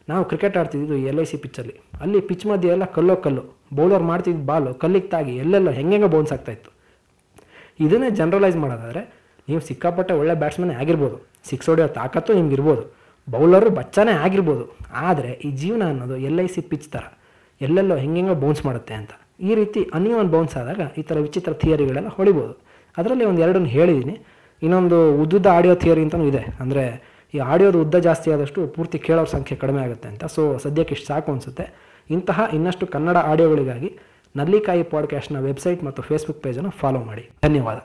ನಾವು 0.07 0.23
ಕ್ರಿಕೆಟ್ 0.29 0.55
ಆಡ್ತಿದ್ದು 0.59 0.95
ಎಲ್ 1.09 1.19
ಐ 1.23 1.25
ಸಿ 1.31 1.37
ಪಿಚ್ಚಲ್ಲಿ 1.43 1.75
ಅಲ್ಲಿ. 2.03 2.19
ಪಿಚ್ 2.29 2.45
ಮಧ್ಯೆ 2.49 2.69
ಎಲ್ಲ 2.75 2.85
ಕಲ್ಲೋ 2.95 3.15
ಕಲ್ಲು. 3.25 3.43
ಬೌಲರ್ 3.77 4.05
ಮಾಡ್ತಿದ್ದ 4.09 4.41
ಬಾಲು 4.49 4.71
ಕಲ್ಲಿಗೆ 4.83 5.09
ತಾಗಿ 5.13 5.33
ಎಲ್ಲೆಲ್ಲೋ 5.43 5.71
ಹೆಂಗೆ 5.79 6.09
ಬೌನ್ಸ್ 6.13 6.31
ಆಗ್ತಾಯಿತ್ತು 6.35 6.71
ಇದನ್ನೇ 7.85 8.09
ಜನರಲೈಸ್ 8.19 8.57
ಮಾಡೋದಾದರೆ, 8.63 9.01
ನೀವು 9.47 9.61
ಸಿಕ್ಕಾಪಟ್ಟೆ 9.69 10.13
ಒಳ್ಳೆ 10.21 10.35
ಬ್ಯಾಟ್ಸ್ಮನ್ 10.43 10.71
ಆಗಿರ್ಬೋದು. 10.81 11.17
ಸಿಕ್ಸ್ 11.49 11.69
ಹೊಡೆಯೋ 11.71 11.87
ತಾಕತ್ತು 11.97 12.31
ನಿಮ್ಗೆ 12.37 12.55
ಇರ್ಬೋದು. 12.57 12.83
ಬೌಲರು 13.27 13.69
ಬಚ್ಚಾನೇ 13.79 14.13
ಆಗಿರ್ಬೋದು. 14.25 14.65
ಆದರೆ 15.09 15.31
ಈ 15.47 15.49
ಜೀವನ 15.61 15.83
ಅನ್ನೋದು 15.91 16.15
ಎಲ್ 16.29 16.41
ಐ 16.45 16.47
ಸಿ 16.55 16.61
ಪಿಚ್ 16.71 16.87
ಥರ. 16.95 17.03
ಎಲ್ಲೆಲ್ಲೋ 17.61 17.95
ಹೆಂಗೆಂಗೋ 18.03 18.35
ಬೌನ್ಸ್ 18.43 18.63
ಮಾಡುತ್ತೆ 18.67 18.93
ಅಂತ. 19.01 19.11
ಈ 19.47 19.51
ರೀತಿ 19.59 19.81
ಅನ್ಯೂನ್ 19.97 20.29
ಬೌನ್ಸ್ 20.35 20.55
ಆದಾಗ 20.61 20.81
ಈ 20.99 21.03
ಥರ 21.09 21.17
ವಿಚಿತ್ರ 21.27 21.51
ಥಿಯರಿಗಳೆಲ್ಲ 21.63 22.09
ಹೊಡಿಬೋದು 22.17 22.53
ಅದರಲ್ಲಿ 22.97 23.25
ಒಂದು 23.31 23.41
ಎರಡನ್ನು 23.45 23.71
ಹೇಳಿದ್ದೀನಿ 23.75 24.15
ಇನ್ನೊಂದು 24.61 25.21
ಉದ್ದುದ್ದ 25.21 25.47
ಆಡಿಯೋ 25.47 25.75
ಥಿಯರಿ 25.75 26.01
ಅಂತಲೂ 26.01 26.23
ಇದೆ. 26.23 26.43
ಅಂದರೆ 26.59 26.83
ಈ 27.33 27.37
ಆಡಿಯೋದು 27.37 27.81
ಉದ್ದ 27.81 27.95
ಜಾಸ್ತಿ 27.95 28.31
ಆದಷ್ಟು 28.31 28.67
ಪೂರ್ತಿ 28.67 28.99
ಕೇಳೋರ 28.99 29.25
ಸಂಖ್ಯೆ 29.25 29.57
ಕಡಿಮೆ 29.57 29.81
ಆಗುತ್ತೆ 29.81 30.07
ಅಂತ. 30.07 30.25
ಸೊ 30.25 30.57
ಸದ್ಯಕ್ಕೆ 30.57 30.93
ಇಷ್ಟು 30.95 31.07
ಸಾಕು 31.07 31.31
ಅನಿಸುತ್ತೆ. 31.31 31.65
ಇಂತಹ 32.09 32.49
ಇನ್ನಷ್ಟು 32.53 32.87
ಕನ್ನಡ 32.87 33.17
ಆಡಿಯೋಗಳಿಗಾಗಿ 33.17 33.97
ನಲ್ಲಿಕಾಯಿ 34.35 34.83
ಪಾಡ್ಕ್ಯಾಸ್ಟ್ನ 34.83 35.39
ವೆಬ್ಸೈಟ್ 35.39 35.83
ಮತ್ತು 35.83 36.01
ಫೇಸ್ಬುಕ್ 36.01 36.43
ಪೇಜನ್ನು 36.43 36.69
ಫಾಲೋ 36.69 36.99
ಮಾಡಿ. 36.99 37.29
ಧನ್ಯವಾದ. 37.43 37.75